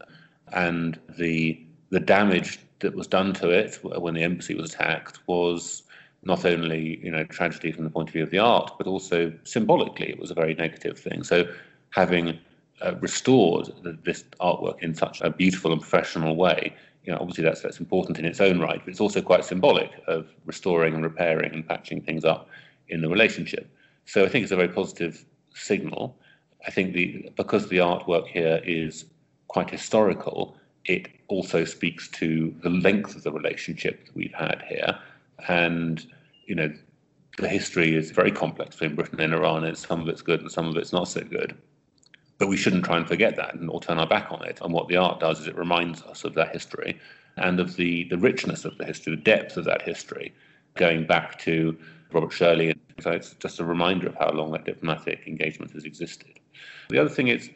and 0.54 1.00
the 1.18 1.62
the 1.90 2.00
damage 2.00 2.60
that 2.80 2.96
was 2.96 3.08
done 3.08 3.34
to 3.34 3.50
it 3.50 3.80
when 3.84 4.14
the 4.14 4.24
embassy 4.24 4.54
was 4.54 4.74
attacked 4.74 5.20
was 5.28 5.84
not 6.24 6.46
only 6.46 7.00
you 7.04 7.12
know 7.12 7.24
tragedy 7.26 7.72
from 7.72 7.84
the 7.84 7.90
point 7.90 8.10
of 8.10 8.14
view 8.14 8.24
of 8.24 8.30
the 8.30 8.40
art, 8.40 8.74
but 8.78 8.88
also 8.88 9.34
symbolically 9.44 10.10
it 10.10 10.20
was 10.20 10.32
a 10.32 10.36
very 10.36 10.54
negative 10.56 11.00
thing. 11.00 11.24
So 11.24 11.46
having 11.92 12.38
uh, 12.86 12.96
restored 13.00 13.70
this 14.04 14.24
artwork 14.40 14.82
in 14.84 14.94
such 14.94 15.22
a 15.22 15.30
beautiful 15.30 15.72
and 15.72 15.82
professional 15.82 16.36
way, 16.36 16.74
you 17.08 17.14
know, 17.14 17.20
obviously 17.20 17.46
that's 17.46 17.62
that's 17.62 17.80
important 17.80 18.20
in 18.20 18.26
its 18.26 18.42
own 18.42 18.60
right, 18.60 18.82
but 18.84 18.90
it's 18.90 19.00
also 19.00 19.22
quite 19.22 19.46
symbolic 19.46 19.90
of 20.08 20.28
restoring 20.46 20.94
and 20.94 21.04
repairing 21.04 21.54
and 21.54 21.66
patching 21.66 22.02
things 22.02 22.26
up 22.26 22.50
in 22.90 23.02
the 23.02 23.08
relationship. 23.08 23.70
So 24.06 24.26
I 24.26 24.30
think 24.30 24.44
it's 24.44 24.52
a 24.52 24.58
very 24.58 24.68
positive 24.68 25.26
signal. 25.56 26.18
I 26.68 26.72
think 26.72 26.94
the 26.94 27.32
because 27.38 27.70
the 27.70 27.78
artwork 27.78 28.28
here 28.28 28.62
is 28.66 29.06
quite 29.48 29.70
historical, 29.70 30.58
it 30.84 31.08
also 31.30 31.64
speaks 31.64 32.10
to 32.10 32.54
the 32.62 32.70
length 32.70 33.16
of 33.16 33.24
the 33.24 33.32
relationship 33.32 34.06
that 34.06 34.16
we've 34.16 34.34
had 34.34 34.64
here. 34.68 35.00
And, 35.48 36.06
you 36.46 36.56
know, 36.56 36.74
the 37.38 37.48
history 37.48 37.96
is 37.96 38.12
very 38.12 38.32
complex 38.32 38.76
between 38.76 38.96
Britain 38.96 39.22
and 39.22 39.34
Iran, 39.34 39.64
and 39.64 39.78
some 39.78 40.02
of 40.02 40.10
it's 40.10 40.22
good 40.22 40.42
and 40.42 40.52
some 40.52 40.68
of 40.68 40.76
it's 40.76 40.92
not 40.92 41.08
so 41.08 41.22
good. 41.22 41.56
But 42.38 42.48
we 42.48 42.58
shouldn't 42.58 42.86
try 42.86 42.98
and 42.98 43.08
forget 43.08 43.36
that 43.36 43.56
and 43.56 43.70
or 43.70 43.82
turn 43.82 43.98
our 43.98 44.08
back 44.08 44.32
on 44.32 44.44
it. 44.46 44.60
And 44.62 44.74
what 44.74 44.88
the 44.88 44.98
art 44.98 45.20
does 45.20 45.40
is 45.40 45.48
it 45.48 45.58
reminds 45.58 46.04
us 46.04 46.24
of 46.24 46.34
that 46.36 46.54
history 46.54 47.00
and 47.38 47.60
of 47.60 47.76
the, 47.76 48.04
the 48.06 48.18
richness 48.18 48.66
of 48.66 48.78
the 48.78 48.86
history, 48.86 49.16
the 49.16 49.22
depth 49.22 49.58
of 49.58 49.66
that 49.66 49.82
history, 49.82 50.34
going 50.76 51.06
back 51.06 51.40
to 51.40 51.78
Robert 52.12 52.32
Shirley. 52.32 52.74
So 53.00 53.12
it's 53.12 53.34
just 53.36 53.60
a 53.60 53.66
reminder 53.66 54.08
of 54.08 54.16
how 54.16 54.32
long 54.32 54.52
that 54.52 54.66
diplomatic 54.66 55.28
engagement 55.28 55.72
has 55.74 55.84
existed. 55.84 56.40
The 56.90 57.00
other 57.00 57.10
thing 57.10 57.28
is 57.28 57.50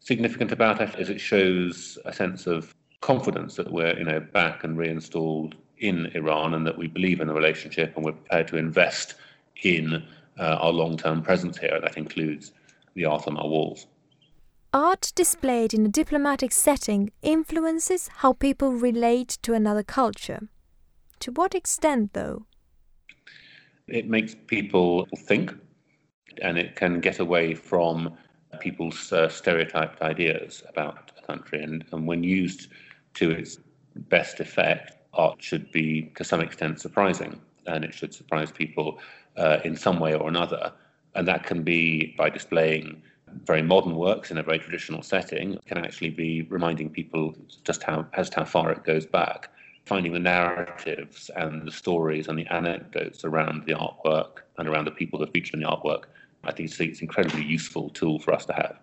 significant 0.00 0.52
about 0.52 0.80
it 0.80 0.98
is 0.98 1.10
it 1.10 1.20
shows 1.20 1.98
a 2.04 2.12
sense 2.12 2.46
of 2.46 2.74
confidence 3.00 3.54
that 3.56 3.70
we're 3.70 3.96
you 3.96 4.04
know 4.04 4.20
back 4.20 4.64
and 4.64 4.76
reinstalled 4.76 5.54
in 5.78 6.06
Iran 6.14 6.54
and 6.54 6.66
that 6.66 6.76
we 6.76 6.88
believe 6.88 7.20
in 7.20 7.28
the 7.28 7.34
relationship 7.34 7.94
and 7.94 8.04
we're 8.04 8.12
prepared 8.12 8.48
to 8.48 8.56
invest 8.56 9.14
in 9.62 10.04
uh, 10.38 10.56
our 10.60 10.72
long-term 10.72 11.22
presence 11.22 11.58
here. 11.58 11.78
That 11.80 11.96
includes 11.96 12.52
the 12.94 13.04
art 13.04 13.28
on 13.28 13.36
our 13.36 13.46
walls. 13.46 13.86
Art 14.74 15.12
displayed 15.14 15.72
in 15.72 15.86
a 15.86 15.88
diplomatic 15.88 16.52
setting 16.52 17.10
influences 17.22 18.08
how 18.16 18.34
people 18.34 18.72
relate 18.72 19.38
to 19.40 19.54
another 19.54 19.82
culture. 19.82 20.48
To 21.20 21.32
what 21.32 21.54
extent, 21.54 22.12
though? 22.12 22.44
It 23.86 24.10
makes 24.10 24.36
people 24.46 25.08
think 25.16 25.54
and 26.42 26.58
it 26.58 26.76
can 26.76 27.00
get 27.00 27.18
away 27.18 27.54
from 27.54 28.14
people's 28.60 29.10
uh, 29.10 29.30
stereotyped 29.30 30.02
ideas 30.02 30.62
about 30.68 31.12
a 31.16 31.26
country. 31.26 31.62
And, 31.62 31.86
and 31.92 32.06
when 32.06 32.22
used 32.22 32.68
to 33.14 33.30
its 33.30 33.58
best 33.96 34.38
effect, 34.38 34.98
art 35.14 35.42
should 35.42 35.72
be 35.72 36.12
to 36.16 36.24
some 36.24 36.42
extent 36.42 36.78
surprising, 36.78 37.40
and 37.66 37.84
it 37.84 37.94
should 37.94 38.12
surprise 38.12 38.52
people 38.52 38.98
uh, 39.38 39.58
in 39.64 39.76
some 39.76 39.98
way 39.98 40.14
or 40.14 40.28
another. 40.28 40.72
And 41.14 41.26
that 41.26 41.44
can 41.44 41.62
be 41.62 42.14
by 42.18 42.28
displaying 42.28 43.02
very 43.48 43.62
modern 43.62 43.96
works 43.96 44.30
in 44.30 44.38
a 44.38 44.42
very 44.44 44.60
traditional 44.60 45.02
setting, 45.02 45.58
can 45.66 45.78
actually 45.78 46.10
be 46.10 46.42
reminding 46.42 46.88
people 46.90 47.34
just 47.64 47.82
how 47.82 48.06
just 48.14 48.34
how 48.34 48.44
far 48.44 48.70
it 48.70 48.84
goes 48.84 49.06
back. 49.06 49.50
Finding 49.86 50.12
the 50.12 50.20
narratives 50.20 51.30
and 51.34 51.66
the 51.66 51.72
stories 51.72 52.28
and 52.28 52.38
the 52.38 52.46
anecdotes 52.48 53.24
around 53.24 53.64
the 53.66 53.72
artwork 53.72 54.32
and 54.58 54.68
around 54.68 54.84
the 54.84 54.96
people 55.00 55.18
that 55.18 55.32
feature 55.32 55.56
in 55.56 55.62
the 55.62 55.66
artwork, 55.66 56.04
I 56.44 56.52
think 56.52 56.70
it's 56.70 56.78
an 56.78 56.96
incredibly 57.00 57.42
useful 57.42 57.88
tool 57.90 58.20
for 58.20 58.32
us 58.34 58.44
to 58.46 58.52
have. 58.52 58.76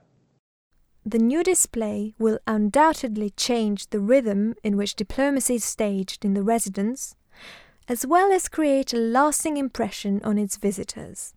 the 1.08 1.20
new 1.20 1.44
display 1.44 2.16
will 2.18 2.40
undoubtedly 2.48 3.30
change 3.30 3.80
the 3.92 4.00
rhythm 4.00 4.56
in 4.64 4.76
which 4.76 4.96
diplomacy 4.96 5.56
is 5.56 5.64
staged 5.64 6.26
in 6.26 6.34
the 6.34 6.42
residence, 6.42 7.16
as 7.88 8.08
well 8.08 8.32
as 8.32 8.50
create 8.50 8.92
a 8.92 8.98
lasting 8.98 9.58
impression 9.58 10.20
on 10.24 10.40
its 10.40 10.58
visitors. 10.58 11.36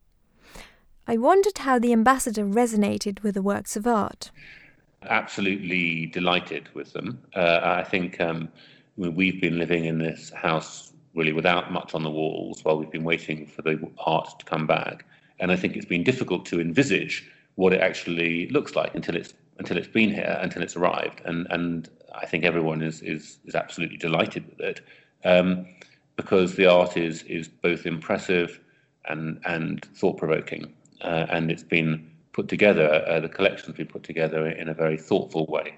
I 1.11 1.16
wondered 1.16 1.57
how 1.57 1.79
the 1.79 1.94
ambassador 1.94 2.44
resonated 2.44 3.23
with 3.23 3.33
the 3.33 3.40
works 3.40 3.77
of 3.77 3.87
art. 3.87 4.31
Absolutely 5.09 6.05
delighted 6.05 6.68
with 6.75 6.92
them. 6.92 7.18
Uh, 7.35 7.61
I 7.62 7.83
think 7.83 8.21
um, 8.21 8.51
we've 8.99 9.40
been 9.40 9.59
living 9.59 9.87
in 9.87 9.99
this 9.99 10.31
house 10.31 10.92
really 11.14 11.33
without 11.33 11.73
much 11.73 11.94
on 11.94 12.03
the 12.03 12.11
walls 12.11 12.62
while 12.62 12.79
we've 12.79 12.90
been 12.90 13.05
waiting 13.05 13.47
for 13.47 13.62
the 13.62 13.90
art 14.05 14.38
to 14.38 14.44
come 14.44 14.66
back. 14.66 15.07
And 15.40 15.51
I 15.51 15.57
think 15.57 15.77
it's 15.77 15.87
been 15.87 16.05
difficult 16.05 16.44
to 16.47 16.61
envisage 16.61 17.27
what 17.55 17.73
it 17.73 17.81
actually 17.81 18.49
looks 18.51 18.77
like 18.77 18.94
until 18.94 19.16
it's 19.16 19.33
until 19.59 19.79
it's 19.79 19.88
been 19.88 20.12
here, 20.12 20.38
until 20.42 20.62
it's 20.62 20.77
arrived. 20.77 21.23
And 21.25 21.47
and 21.49 21.88
I 22.14 22.27
think 22.27 22.44
everyone 22.44 22.83
is 22.83 23.01
is 23.01 23.38
is 23.47 23.55
absolutely 23.55 23.97
delighted 23.97 24.47
with 24.51 24.61
it. 24.61 24.81
Um, 25.25 25.66
because 26.16 26.57
the 26.57 26.66
art 26.66 26.99
is 26.99 27.23
is 27.23 27.49
both 27.49 27.87
impressive 27.87 28.61
and 29.07 29.40
and 29.47 29.85
thought 29.94 30.18
provoking, 30.18 30.75
uh, 31.03 31.27
and 31.31 31.51
it's 31.51 31.63
been 31.63 32.11
put 32.33 32.49
together. 32.49 33.05
Uh, 33.07 33.21
the 33.21 33.29
collection's 33.29 33.77
been 33.77 33.87
put 33.87 34.03
together 34.03 34.47
in 34.47 34.69
a 34.69 34.75
very 34.75 34.97
thoughtful 34.97 35.47
way. 35.47 35.75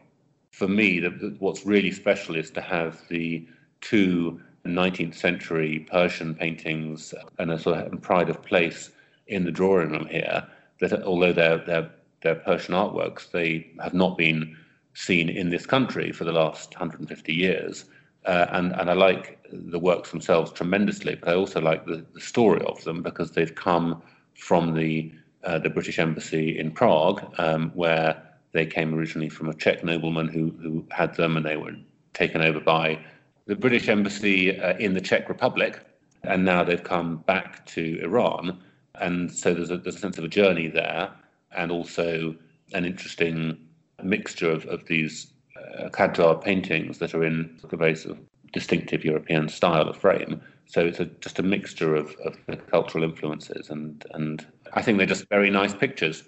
For 0.50 0.68
me, 0.68 1.00
the, 1.00 1.10
the, 1.10 1.36
what's 1.38 1.64
really 1.64 1.90
special 1.90 2.36
is 2.36 2.50
to 2.52 2.60
have 2.60 3.00
the 3.08 3.46
two 3.80 4.40
19th 4.66 5.14
century 5.14 5.86
Persian 5.90 6.34
paintings 6.34 7.14
and 7.38 7.50
a 7.50 7.58
sort 7.58 7.78
of 7.78 8.02
pride 8.02 8.28
of 8.28 8.42
place 8.42 8.90
in 9.26 9.44
the 9.44 9.50
drawing 9.50 9.92
room 9.92 10.06
here. 10.06 10.46
That 10.80 11.02
although 11.02 11.32
they're 11.32 11.58
they're 11.58 11.90
they're 12.22 12.34
Persian 12.34 12.74
artworks, 12.74 13.30
they 13.30 13.70
have 13.82 13.94
not 13.94 14.18
been 14.18 14.56
seen 14.94 15.28
in 15.28 15.50
this 15.50 15.66
country 15.66 16.12
for 16.12 16.24
the 16.24 16.32
last 16.32 16.70
150 16.74 17.32
years. 17.32 17.86
Uh, 18.26 18.46
and 18.50 18.72
and 18.72 18.90
I 18.90 18.92
like 18.92 19.38
the 19.50 19.78
works 19.78 20.10
themselves 20.10 20.52
tremendously, 20.52 21.14
but 21.14 21.30
I 21.30 21.34
also 21.34 21.60
like 21.60 21.86
the, 21.86 22.04
the 22.12 22.20
story 22.20 22.62
of 22.66 22.82
them 22.84 23.02
because 23.02 23.32
they've 23.32 23.54
come 23.54 24.02
from 24.40 24.74
the 24.74 25.12
uh, 25.44 25.58
the 25.58 25.70
British 25.70 25.98
Embassy 25.98 26.58
in 26.58 26.70
Prague, 26.70 27.22
um, 27.38 27.70
where 27.74 28.22
they 28.52 28.66
came 28.66 28.94
originally 28.94 29.28
from 29.28 29.48
a 29.48 29.54
Czech 29.54 29.84
nobleman 29.84 30.28
who 30.28 30.50
who 30.62 30.84
had 30.90 31.14
them, 31.14 31.36
and 31.36 31.46
they 31.46 31.56
were 31.56 31.76
taken 32.14 32.42
over 32.42 32.60
by 32.60 32.98
the 33.46 33.56
British 33.56 33.88
Embassy 33.88 34.58
uh, 34.58 34.76
in 34.78 34.94
the 34.94 35.00
Czech 35.00 35.28
Republic, 35.28 35.80
and 36.24 36.44
now 36.44 36.64
they've 36.64 36.82
come 36.82 37.18
back 37.18 37.64
to 37.66 38.00
Iran, 38.02 38.58
and 38.96 39.30
so 39.30 39.54
there's 39.54 39.70
a 39.70 39.76
there's 39.76 39.96
a 39.96 40.00
sense 40.00 40.18
of 40.18 40.24
a 40.24 40.28
journey 40.28 40.68
there, 40.68 41.10
and 41.56 41.70
also 41.70 42.34
an 42.72 42.84
interesting 42.84 43.56
mixture 44.02 44.50
of, 44.50 44.64
of 44.66 44.86
these 44.86 45.32
uh, 45.56 45.88
Qajar 45.90 46.42
paintings 46.42 46.98
that 46.98 47.14
are 47.14 47.24
in 47.24 47.58
a 47.70 47.76
very 47.76 47.96
sort 47.96 48.16
of 48.16 48.24
distinctive 48.52 49.04
European 49.04 49.48
style 49.48 49.88
of 49.88 49.96
frame. 49.96 50.40
So 50.70 50.86
it's 50.86 51.00
a, 51.00 51.06
just 51.06 51.40
a 51.40 51.42
mixture 51.42 51.96
of, 51.96 52.14
of 52.24 52.36
the 52.46 52.56
cultural 52.56 53.02
influences, 53.02 53.70
and 53.70 54.06
and 54.14 54.46
I 54.72 54.82
think 54.82 54.98
they're 54.98 55.06
just 55.06 55.28
very 55.28 55.50
nice 55.50 55.74
pictures. 55.74 56.22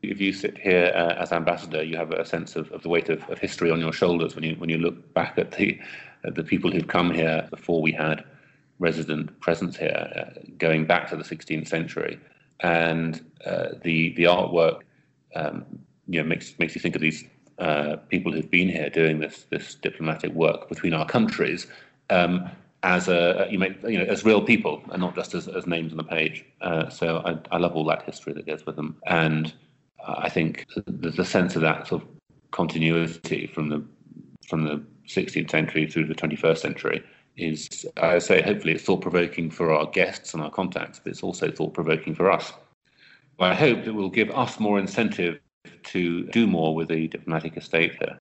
If 0.00 0.18
you 0.18 0.32
sit 0.32 0.56
here 0.56 0.90
uh, 0.94 1.22
as 1.22 1.30
ambassador, 1.30 1.82
you 1.82 1.98
have 1.98 2.10
a 2.10 2.24
sense 2.24 2.56
of, 2.56 2.72
of 2.72 2.82
the 2.82 2.88
weight 2.88 3.10
of, 3.10 3.28
of 3.28 3.38
history 3.38 3.70
on 3.70 3.80
your 3.80 3.92
shoulders 3.92 4.34
when 4.34 4.44
you 4.44 4.54
when 4.54 4.70
you 4.70 4.78
look 4.78 5.12
back 5.12 5.36
at 5.36 5.52
the 5.52 5.78
at 6.24 6.34
the 6.36 6.42
people 6.42 6.70
who've 6.70 6.88
come 6.88 7.12
here 7.12 7.46
before 7.50 7.82
we 7.82 7.92
had 7.92 8.24
resident 8.78 9.38
presence 9.40 9.76
here, 9.76 10.08
uh, 10.16 10.40
going 10.56 10.86
back 10.86 11.10
to 11.10 11.16
the 11.16 11.22
16th 11.22 11.68
century, 11.68 12.18
and 12.60 13.22
uh, 13.44 13.74
the 13.82 14.14
the 14.14 14.24
artwork, 14.24 14.80
um, 15.34 15.66
you 16.08 16.18
know, 16.18 16.26
makes 16.26 16.58
makes 16.58 16.74
you 16.74 16.80
think 16.80 16.96
of 16.96 17.02
these 17.02 17.24
uh, 17.58 17.96
people 18.08 18.32
who've 18.32 18.50
been 18.50 18.70
here 18.70 18.88
doing 18.88 19.20
this 19.20 19.44
this 19.50 19.74
diplomatic 19.74 20.32
work 20.32 20.66
between 20.70 20.94
our 20.94 21.04
countries 21.04 21.66
um, 22.08 22.50
as 22.82 23.08
a 23.08 23.46
you 23.50 23.58
make 23.58 23.80
you 23.84 23.98
know 23.98 24.04
as 24.04 24.24
real 24.24 24.42
people 24.42 24.82
and 24.90 25.00
not 25.00 25.14
just 25.14 25.34
as, 25.34 25.48
as 25.48 25.66
names 25.66 25.92
on 25.92 25.96
the 25.96 26.04
page. 26.04 26.44
Uh, 26.60 26.88
so 26.88 27.18
I, 27.24 27.38
I 27.54 27.58
love 27.58 27.74
all 27.76 27.84
that 27.86 28.02
history 28.02 28.32
that 28.34 28.46
goes 28.46 28.66
with 28.66 28.76
them, 28.76 28.96
and 29.06 29.52
I 30.06 30.28
think 30.28 30.66
there's 30.86 31.18
a 31.18 31.24
sense 31.24 31.56
of 31.56 31.62
that 31.62 31.86
sort 31.86 32.02
of 32.02 32.08
continuity 32.50 33.46
from 33.46 33.68
the 33.68 33.84
from 34.48 34.64
the 34.64 34.82
16th 35.06 35.50
century 35.50 35.86
through 35.86 36.06
the 36.06 36.14
21st 36.14 36.58
century 36.58 37.02
is 37.36 37.86
I 37.96 38.18
say 38.18 38.42
hopefully 38.42 38.74
it's 38.74 38.84
thought 38.84 39.00
provoking 39.00 39.50
for 39.50 39.72
our 39.72 39.86
guests 39.86 40.34
and 40.34 40.42
our 40.42 40.50
contacts, 40.50 41.00
but 41.02 41.10
it's 41.10 41.22
also 41.22 41.50
thought 41.50 41.74
provoking 41.74 42.14
for 42.14 42.30
us. 42.30 42.52
I 43.38 43.54
hope 43.54 43.86
it 43.86 43.92
will 43.92 44.10
give 44.10 44.30
us 44.30 44.60
more 44.60 44.78
incentive 44.78 45.40
to 45.84 46.24
do 46.28 46.46
more 46.46 46.74
with 46.74 46.88
the 46.88 47.08
diplomatic 47.08 47.56
estate 47.56 47.96
here. 47.98 48.18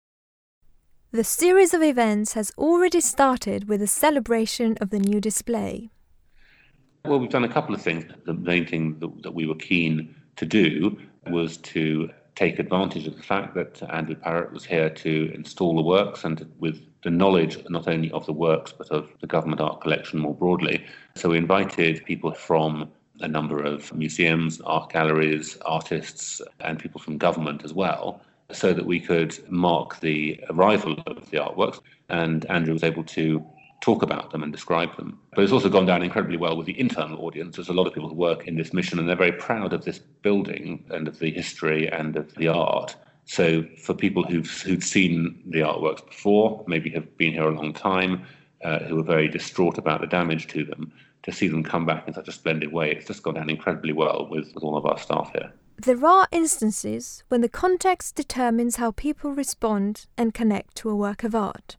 The 1.14 1.26
series 1.26 1.74
of 1.74 1.84
events 1.84 2.36
has 2.36 2.54
already 2.58 3.02
started 3.02 3.68
with 3.68 3.82
the 3.82 3.88
celebration 3.88 4.78
of 4.80 4.92
the 4.92 5.00
new 5.00 5.20
display. 5.20 5.90
Well, 7.04 7.20
we've 7.20 7.30
done 7.30 7.44
a 7.44 7.52
couple 7.52 7.76
of 7.76 7.82
things. 7.82 8.06
The 8.26 8.34
main 8.34 8.66
thing 8.66 8.98
that, 9.00 9.24
that 9.24 9.34
we 9.34 9.46
were 9.46 9.56
keen 9.56 10.16
to 10.38 10.46
do 10.46 10.98
was 11.28 11.58
to 11.58 12.10
take 12.36 12.60
advantage 12.60 13.08
of 13.08 13.18
the 13.18 13.24
fact 13.24 13.56
that 13.56 13.84
Andrew 13.92 14.16
Parrott 14.16 14.54
was 14.54 14.64
here 14.64 14.90
to 14.90 15.32
install 15.36 15.76
the 15.76 15.82
works 15.82 16.24
and 16.24 16.50
with 16.60 16.80
the 17.04 17.12
knowledge 17.12 17.62
not 17.68 17.90
only 17.90 18.10
of 18.12 18.26
the 18.26 18.32
works 18.32 18.72
but 18.72 18.90
of 18.90 19.10
the 19.20 19.28
government 19.28 19.60
art 19.60 19.82
collection 19.82 20.18
more 20.18 20.34
broadly. 20.34 20.86
So 21.16 21.32
we 21.32 21.38
invited 21.38 22.06
people 22.06 22.32
from 22.34 22.90
a 23.20 23.28
number 23.28 23.62
of 23.62 23.94
museums, 23.94 24.62
art 24.62 24.94
galleries, 24.94 25.58
artists, 25.66 26.42
and 26.62 26.80
people 26.80 27.02
from 27.02 27.18
government 27.18 27.66
as 27.66 27.74
well, 27.74 28.22
so 28.54 28.74
that 28.74 28.86
we 28.86 29.00
could 29.00 29.38
mark 29.50 30.00
the 30.00 30.40
arrival 30.50 31.02
of 31.08 31.30
the 31.30 31.38
artworks. 31.38 31.80
And 32.10 32.46
Andrew 32.46 32.74
was 32.74 32.84
able 32.84 33.04
to 33.06 33.46
talk 33.82 34.04
about 34.04 34.32
them 34.32 34.44
and 34.44 34.52
describe 34.52 34.96
them. 34.96 35.20
But 35.34 35.44
it's 35.44 35.52
also 35.52 35.70
gone 35.70 35.86
down 35.86 36.04
incredibly 36.04 36.38
well 36.38 36.56
with 36.56 36.68
the 36.68 36.80
internal 36.80 37.26
audience. 37.26 37.56
There's 37.56 37.70
a 37.70 37.74
lot 37.74 37.88
of 37.88 37.94
people 37.94 38.10
who 38.10 38.16
work 38.16 38.48
in 38.48 38.56
this 38.56 38.74
mission, 38.74 39.00
and 39.00 39.10
they're 39.10 39.16
very 39.16 39.32
proud 39.32 39.74
of 39.74 39.84
this 39.84 40.00
building 40.00 40.86
and 40.90 41.08
of 41.08 41.20
the 41.20 41.32
history 41.32 41.92
and 41.92 42.16
of 42.16 42.34
the 42.36 42.48
art. 42.48 42.96
So 43.26 43.64
for 43.78 43.94
people 43.94 44.24
who've 44.24 44.50
who've 44.62 44.84
seen 44.84 45.42
the 45.46 45.60
artworks 45.60 46.06
before, 46.06 46.64
maybe 46.68 46.90
have 46.92 47.18
been 47.18 47.34
here 47.34 47.48
a 47.48 47.56
long 47.56 47.74
time, 47.74 48.24
uh, 48.64 48.80
who 48.80 49.00
are 49.00 49.04
very 49.04 49.28
distraught 49.28 49.78
about 49.78 50.02
the 50.02 50.08
damage 50.08 50.48
to 50.48 50.64
them, 50.64 50.92
to 51.24 51.32
see 51.32 51.48
them 51.48 51.64
come 51.64 51.86
back 51.86 52.08
in 52.08 52.14
such 52.14 52.28
a 52.28 52.32
splendid 52.32 52.72
way. 52.72 52.92
It's 52.92 53.08
just 53.08 53.24
gone 53.24 53.36
down 53.36 53.50
incredibly 53.50 53.94
well 53.94 54.28
with, 54.30 54.54
with 54.54 54.64
all 54.64 54.78
of 54.78 54.86
our 54.86 54.98
staff 54.98 55.32
here. 55.34 55.52
There 55.78 56.06
are 56.06 56.28
instances 56.32 57.24
when 57.30 57.42
the 57.42 57.50
context 57.50 58.16
determines 58.16 58.76
how 58.76 58.92
people 58.92 59.32
respond 59.32 60.06
and 60.18 60.34
connect 60.34 60.76
to 60.78 60.90
a 60.90 60.96
work 60.96 61.24
of 61.24 61.34
art. 61.34 61.78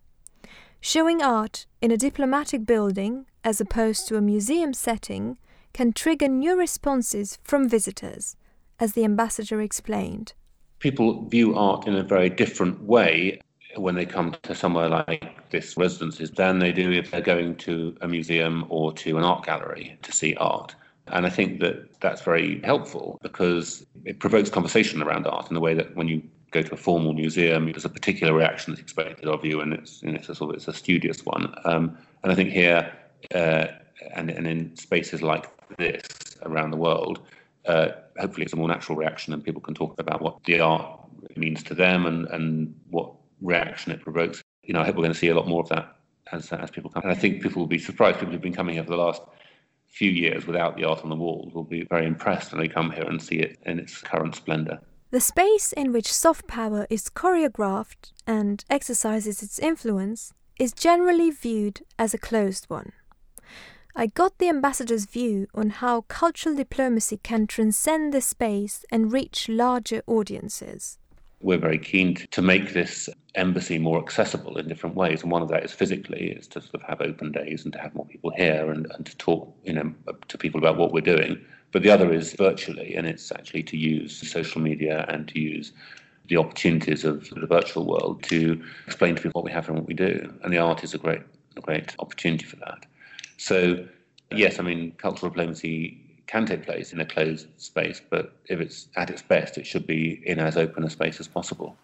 Showing 0.80 1.22
art 1.22 1.66
in 1.80 1.92
a 1.92 1.96
diplomatic 1.96 2.66
building 2.66 3.26
as 3.44 3.60
opposed 3.60 4.08
to 4.08 4.16
a 4.16 4.20
museum 4.20 4.74
setting 4.74 5.38
can 5.72 5.92
trigger 5.92 6.28
new 6.28 6.58
responses 6.58 7.38
from 7.44 7.68
visitors, 7.68 8.36
as 8.80 8.92
the 8.92 9.04
ambassador 9.04 9.60
explained. 9.60 10.34
People 10.80 11.28
view 11.28 11.54
art 11.54 11.86
in 11.86 11.94
a 11.94 12.02
very 12.02 12.28
different 12.28 12.82
way 12.82 13.40
when 13.76 13.94
they 13.94 14.04
come 14.04 14.34
to 14.42 14.54
somewhere 14.54 14.88
like 14.88 15.50
this 15.50 15.76
residences 15.76 16.30
than 16.32 16.58
they 16.58 16.72
do 16.72 16.90
if 16.90 17.10
they're 17.10 17.20
going 17.20 17.54
to 17.56 17.96
a 18.00 18.08
museum 18.08 18.66
or 18.68 18.92
to 18.92 19.16
an 19.16 19.24
art 19.24 19.44
gallery 19.44 19.96
to 20.02 20.12
see 20.12 20.34
art. 20.36 20.74
And 21.12 21.26
I 21.26 21.30
think 21.30 21.60
that 21.60 22.00
that's 22.00 22.22
very 22.22 22.60
helpful 22.62 23.18
because 23.22 23.84
it 24.04 24.18
provokes 24.18 24.48
conversation 24.48 25.02
around 25.02 25.26
art 25.26 25.48
in 25.48 25.54
the 25.54 25.60
way 25.60 25.74
that 25.74 25.94
when 25.94 26.08
you 26.08 26.22
go 26.50 26.62
to 26.62 26.74
a 26.74 26.76
formal 26.76 27.12
museum, 27.12 27.66
there's 27.66 27.84
a 27.84 27.90
particular 27.90 28.32
reaction 28.32 28.72
that's 28.72 28.82
expected 28.82 29.28
of 29.28 29.44
you, 29.44 29.60
and 29.60 29.74
it's, 29.74 30.02
it's 30.02 30.28
a 30.28 30.34
sort 30.34 30.50
of 30.50 30.56
it's 30.56 30.68
a 30.68 30.72
studious 30.72 31.24
one. 31.24 31.54
Um, 31.64 31.96
and 32.22 32.32
I 32.32 32.34
think 32.34 32.50
here 32.50 32.92
uh, 33.34 33.66
and, 34.14 34.30
and 34.30 34.46
in 34.46 34.74
spaces 34.76 35.22
like 35.22 35.48
this 35.76 36.02
around 36.42 36.70
the 36.70 36.76
world, 36.76 37.20
uh, 37.66 37.88
hopefully 38.18 38.44
it's 38.44 38.52
a 38.54 38.56
more 38.56 38.68
natural 38.68 38.96
reaction, 38.96 39.32
and 39.32 39.44
people 39.44 39.60
can 39.60 39.74
talk 39.74 39.94
about 39.98 40.22
what 40.22 40.42
the 40.44 40.60
art 40.60 40.98
means 41.36 41.62
to 41.64 41.74
them 41.74 42.06
and, 42.06 42.26
and 42.28 42.74
what 42.90 43.12
reaction 43.42 43.92
it 43.92 44.00
provokes. 44.00 44.42
You 44.64 44.74
know, 44.74 44.80
I 44.80 44.84
hope 44.84 44.96
we're 44.96 45.02
going 45.02 45.12
to 45.12 45.18
see 45.18 45.28
a 45.28 45.34
lot 45.34 45.46
more 45.46 45.62
of 45.62 45.68
that 45.68 45.96
as 46.32 46.52
as 46.52 46.70
people 46.70 46.90
come. 46.90 47.02
And 47.02 47.12
I 47.12 47.14
think 47.14 47.42
people 47.42 47.60
will 47.60 47.66
be 47.66 47.78
surprised. 47.78 48.18
People 48.18 48.32
who've 48.32 48.40
been 48.40 48.54
coming 48.54 48.82
for 48.82 48.90
the 48.90 48.96
last 48.96 49.22
few 49.92 50.10
years 50.10 50.46
without 50.46 50.76
the 50.76 50.84
art 50.84 51.02
on 51.02 51.10
the 51.10 51.16
walls 51.16 51.52
will 51.54 51.64
be 51.64 51.84
very 51.84 52.06
impressed 52.06 52.52
when 52.52 52.60
they 52.60 52.68
come 52.68 52.90
here 52.90 53.04
and 53.04 53.22
see 53.22 53.36
it 53.36 53.58
in 53.66 53.78
its 53.78 54.00
current 54.00 54.34
splendour. 54.34 54.78
The 55.10 55.20
space 55.20 55.72
in 55.72 55.92
which 55.92 56.12
soft 56.12 56.46
power 56.46 56.86
is 56.88 57.10
choreographed 57.10 58.12
and 58.26 58.64
exercises 58.70 59.42
its 59.42 59.58
influence 59.58 60.32
is 60.58 60.72
generally 60.72 61.30
viewed 61.30 61.82
as 61.98 62.14
a 62.14 62.18
closed 62.18 62.64
one. 62.68 62.92
I 63.94 64.06
got 64.06 64.38
the 64.38 64.48
ambassador's 64.48 65.04
view 65.04 65.48
on 65.54 65.68
how 65.68 66.02
cultural 66.02 66.56
diplomacy 66.56 67.18
can 67.22 67.46
transcend 67.46 68.14
the 68.14 68.22
space 68.22 68.86
and 68.90 69.12
reach 69.12 69.50
larger 69.50 70.02
audiences 70.06 70.98
we're 71.42 71.58
very 71.58 71.78
keen 71.78 72.14
to 72.30 72.40
make 72.40 72.72
this 72.72 73.08
embassy 73.34 73.78
more 73.78 73.98
accessible 73.98 74.58
in 74.58 74.68
different 74.68 74.96
ways. 74.96 75.22
And 75.22 75.30
one 75.30 75.42
of 75.42 75.48
that 75.48 75.64
is 75.64 75.72
physically, 75.72 76.32
is 76.32 76.46
to 76.48 76.60
sort 76.60 76.74
of 76.74 76.82
have 76.82 77.00
open 77.00 77.32
days 77.32 77.64
and 77.64 77.72
to 77.72 77.78
have 77.78 77.94
more 77.94 78.06
people 78.06 78.30
here 78.30 78.70
and, 78.70 78.86
and 78.92 79.06
to 79.06 79.16
talk, 79.16 79.54
you 79.64 79.72
know, 79.72 79.94
to 80.28 80.38
people 80.38 80.58
about 80.58 80.76
what 80.76 80.92
we're 80.92 81.00
doing. 81.00 81.40
But 81.72 81.82
the 81.82 81.90
other 81.90 82.12
is 82.12 82.34
virtually, 82.34 82.94
and 82.94 83.06
it's 83.06 83.32
actually 83.32 83.62
to 83.64 83.76
use 83.76 84.30
social 84.30 84.60
media 84.60 85.06
and 85.08 85.26
to 85.28 85.40
use 85.40 85.72
the 86.28 86.36
opportunities 86.36 87.04
of 87.04 87.28
the 87.30 87.46
virtual 87.46 87.86
world 87.86 88.22
to 88.24 88.62
explain 88.86 89.16
to 89.16 89.22
people 89.22 89.40
what 89.40 89.44
we 89.44 89.52
have 89.52 89.68
and 89.68 89.78
what 89.78 89.86
we 89.86 89.94
do. 89.94 90.32
And 90.42 90.52
the 90.52 90.58
art 90.58 90.84
is 90.84 90.94
a 90.94 90.98
great, 90.98 91.22
a 91.56 91.60
great 91.60 91.94
opportunity 91.98 92.44
for 92.44 92.56
that. 92.56 92.86
So, 93.38 93.86
yes, 94.30 94.58
I 94.58 94.62
mean, 94.62 94.92
cultural 94.98 95.30
diplomacy 95.30 95.98
can 96.26 96.46
take 96.46 96.64
place 96.64 96.92
in 96.92 97.00
a 97.00 97.06
closed 97.06 97.48
space, 97.56 98.00
but 98.08 98.36
if 98.46 98.60
it's 98.60 98.88
at 98.96 99.10
its 99.10 99.22
best, 99.22 99.58
it 99.58 99.66
should 99.66 99.86
be 99.86 100.22
in 100.24 100.38
as 100.38 100.56
open 100.56 100.84
a 100.84 100.90
space 100.90 101.18
as 101.20 101.28
possible. 101.28 101.76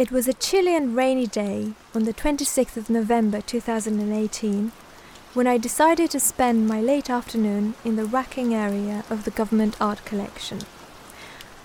It 0.00 0.10
was 0.10 0.26
a 0.26 0.32
chilly 0.32 0.74
and 0.74 0.96
rainy 0.96 1.26
day 1.26 1.74
on 1.94 2.04
the 2.04 2.14
26th 2.14 2.78
of 2.78 2.88
November 2.88 3.42
2018 3.42 4.72
when 5.34 5.46
I 5.46 5.58
decided 5.58 6.10
to 6.12 6.18
spend 6.18 6.66
my 6.66 6.80
late 6.80 7.10
afternoon 7.10 7.74
in 7.84 7.96
the 7.96 8.06
racking 8.06 8.54
area 8.54 9.04
of 9.10 9.24
the 9.24 9.30
government 9.30 9.76
art 9.78 10.02
collection. 10.06 10.60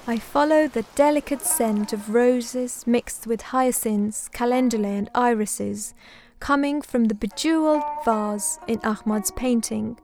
I 0.06 0.18
followed 0.18 0.74
the 0.74 0.84
delicate 0.96 1.44
scent 1.44 1.94
of 1.94 2.14
roses 2.14 2.86
mixed 2.86 3.26
with 3.26 3.54
hyacinths, 3.54 4.30
calendulae, 4.34 4.98
and 4.98 5.10
irises 5.16 5.94
coming 6.42 6.82
from 6.82 7.06
the 7.06 7.16
bejeweled 7.16 7.84
vase 8.04 8.60
in 8.68 8.82
Ahmad's 8.84 9.32
painting 9.32 9.98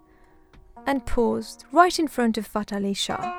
and 0.85 1.05
paused 1.05 1.65
right 1.73 1.99
in 1.99 2.07
front 2.07 2.37
of 2.37 2.47
Fath 2.47 2.71
Ali 2.71 2.93
Shah. 2.93 3.33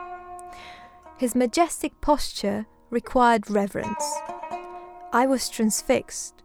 His 1.17 1.35
majestic 1.35 1.99
posture 2.03 2.67
required 2.91 3.51
reverence. 3.51 4.05
I 5.13 5.27
was 5.27 5.49
transfixed 5.49 6.43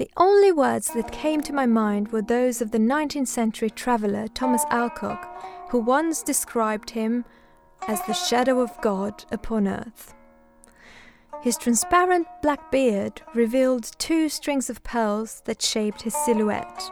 the 0.00 0.10
only 0.16 0.50
words 0.50 0.94
that 0.94 1.12
came 1.12 1.42
to 1.42 1.52
my 1.52 1.66
mind 1.66 2.08
were 2.10 2.22
those 2.22 2.62
of 2.62 2.70
the 2.70 2.78
19th 2.78 3.28
century 3.28 3.68
traveller 3.68 4.28
Thomas 4.28 4.64
Alcock, 4.70 5.28
who 5.68 5.78
once 5.78 6.22
described 6.22 6.88
him 6.88 7.26
as 7.86 8.00
the 8.06 8.14
shadow 8.14 8.62
of 8.62 8.80
God 8.80 9.26
upon 9.30 9.68
earth. 9.68 10.14
His 11.42 11.58
transparent 11.58 12.26
black 12.40 12.70
beard 12.70 13.20
revealed 13.34 13.90
two 13.98 14.30
strings 14.30 14.70
of 14.70 14.82
pearls 14.82 15.42
that 15.44 15.60
shaped 15.60 16.00
his 16.00 16.14
silhouette. 16.24 16.90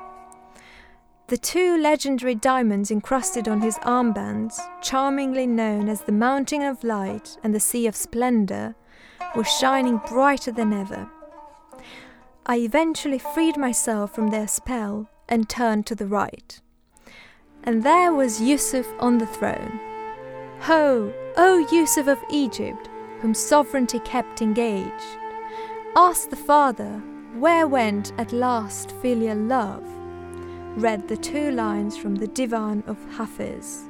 The 1.29 1.39
two 1.39 1.79
legendary 1.79 2.35
diamonds 2.35 2.91
encrusted 2.91 3.49
on 3.49 3.63
his 3.63 3.79
armbands, 3.79 4.61
charmingly 4.83 5.47
known 5.47 5.89
as 5.89 6.03
the 6.03 6.13
Mountain 6.13 6.61
of 6.61 6.85
Light 6.85 7.39
and 7.43 7.55
the 7.55 7.59
Sea 7.59 7.87
of 7.87 7.97
Splendor, 7.97 8.75
were 9.35 9.45
shining 9.45 10.01
brighter 10.09 10.53
than 10.53 10.73
ever. 10.73 11.09
I 12.47 12.57
eventually 12.57 13.19
freed 13.19 13.57
myself 13.57 14.15
from 14.15 14.29
their 14.29 14.49
spell 14.49 15.09
and 15.29 15.49
turned 15.49 15.87
to 15.87 15.95
the 15.95 16.07
right. 16.07 16.61
And 17.63 17.83
there 17.83 18.13
was 18.13 18.41
Yusuf 18.41 18.87
on 18.99 19.19
the 19.19 19.27
throne. 19.27 19.81
Ho, 20.61 21.13
O 21.37 21.69
Yusuf 21.71 22.07
of 22.07 22.19
Egypt, 22.31 22.89
whom 23.21 23.35
sovereignty 23.35 24.01
kept 24.01 24.43
engaged! 24.43 25.19
Ask 25.95 26.31
the 26.31 26.37
Father, 26.37 27.03
where 27.35 27.67
went 27.69 28.13
at 28.19 28.33
last 28.33 28.93
filial 29.03 29.37
love? 29.37 29.85
Read 30.77 31.09
the 31.09 31.17
two 31.17 31.51
lines 31.51 31.97
from 31.97 32.15
the 32.15 32.29
Divan 32.29 32.83
of 32.87 32.97
Hafiz. 33.17 33.88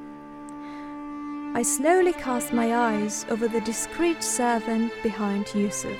I 1.54 1.62
slowly 1.62 2.12
cast 2.12 2.52
my 2.52 2.74
eyes 2.74 3.26
over 3.30 3.48
the 3.48 3.60
discreet 3.62 4.22
servant 4.22 4.92
behind 5.02 5.52
Yusuf 5.54 5.98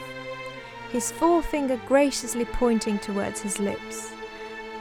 his 0.90 1.11
forefinger 1.12 1.80
graciously 1.87 2.44
pointing 2.44 2.98
towards 2.98 3.40
his 3.40 3.58
lips, 3.58 4.12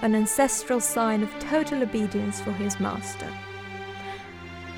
an 0.01 0.15
ancestral 0.15 0.79
sign 0.79 1.21
of 1.21 1.39
total 1.39 1.83
obedience 1.83 2.39
for 2.39 2.51
his 2.53 2.79
master. 2.79 3.29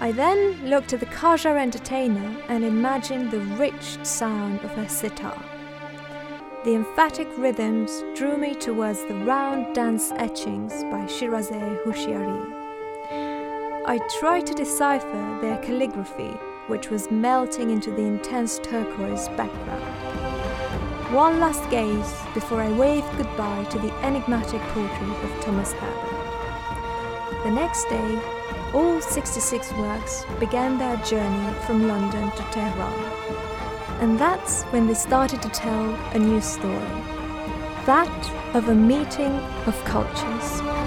I 0.02 0.12
then 0.12 0.70
looked 0.70 0.94
at 0.94 1.02
the 1.02 1.06
Qajar 1.08 1.58
entertainer 1.58 2.36
and 2.48 2.64
imagined 2.64 3.32
the 3.32 3.42
rich 3.42 4.04
sound 4.04 4.62
of 4.62 4.72
her 4.72 4.88
sitar. 4.88 5.44
The 6.64 6.76
emphatic 6.76 7.28
rhythms 7.38 8.04
drew 8.16 8.38
me 8.38 8.56
towards 8.56 9.06
the 9.06 9.16
round 9.16 9.76
dance 9.76 10.12
etchings 10.14 10.84
by 10.84 11.06
Shirazeh 11.06 11.84
Houshiary. 11.84 12.59
I 13.90 13.98
tried 14.20 14.46
to 14.46 14.54
decipher 14.54 15.40
their 15.42 15.58
calligraphy, 15.64 16.38
which 16.68 16.92
was 16.92 17.10
melting 17.10 17.72
into 17.72 17.90
the 17.90 18.04
intense 18.04 18.60
turquoise 18.60 19.28
background. 19.30 19.84
One 21.12 21.40
last 21.40 21.68
gaze 21.72 22.14
before 22.36 22.62
I 22.62 22.72
waved 22.72 23.18
goodbye 23.18 23.64
to 23.64 23.80
the 23.80 23.92
enigmatic 24.06 24.62
portrait 24.74 25.24
of 25.24 25.44
Thomas 25.44 25.74
Herbert. 25.74 27.44
The 27.44 27.50
next 27.50 27.86
day, 27.86 28.22
all 28.76 29.02
66 29.02 29.72
works 29.74 30.24
began 30.40 30.78
their 30.78 30.98
journey 30.98 31.52
from 31.62 31.88
London 31.88 32.30
to 32.30 32.44
Tehran. 32.52 32.94
And 34.02 34.20
that's 34.20 34.66
when 34.66 34.86
they 34.86 34.94
started 34.94 35.42
to 35.42 35.50
tell 35.50 35.96
a 36.14 36.20
new 36.20 36.42
story 36.42 36.94
that 37.88 38.56
of 38.56 38.70
a 38.70 38.76
meeting 38.76 39.34
of 39.66 39.84
cultures. 39.84 40.79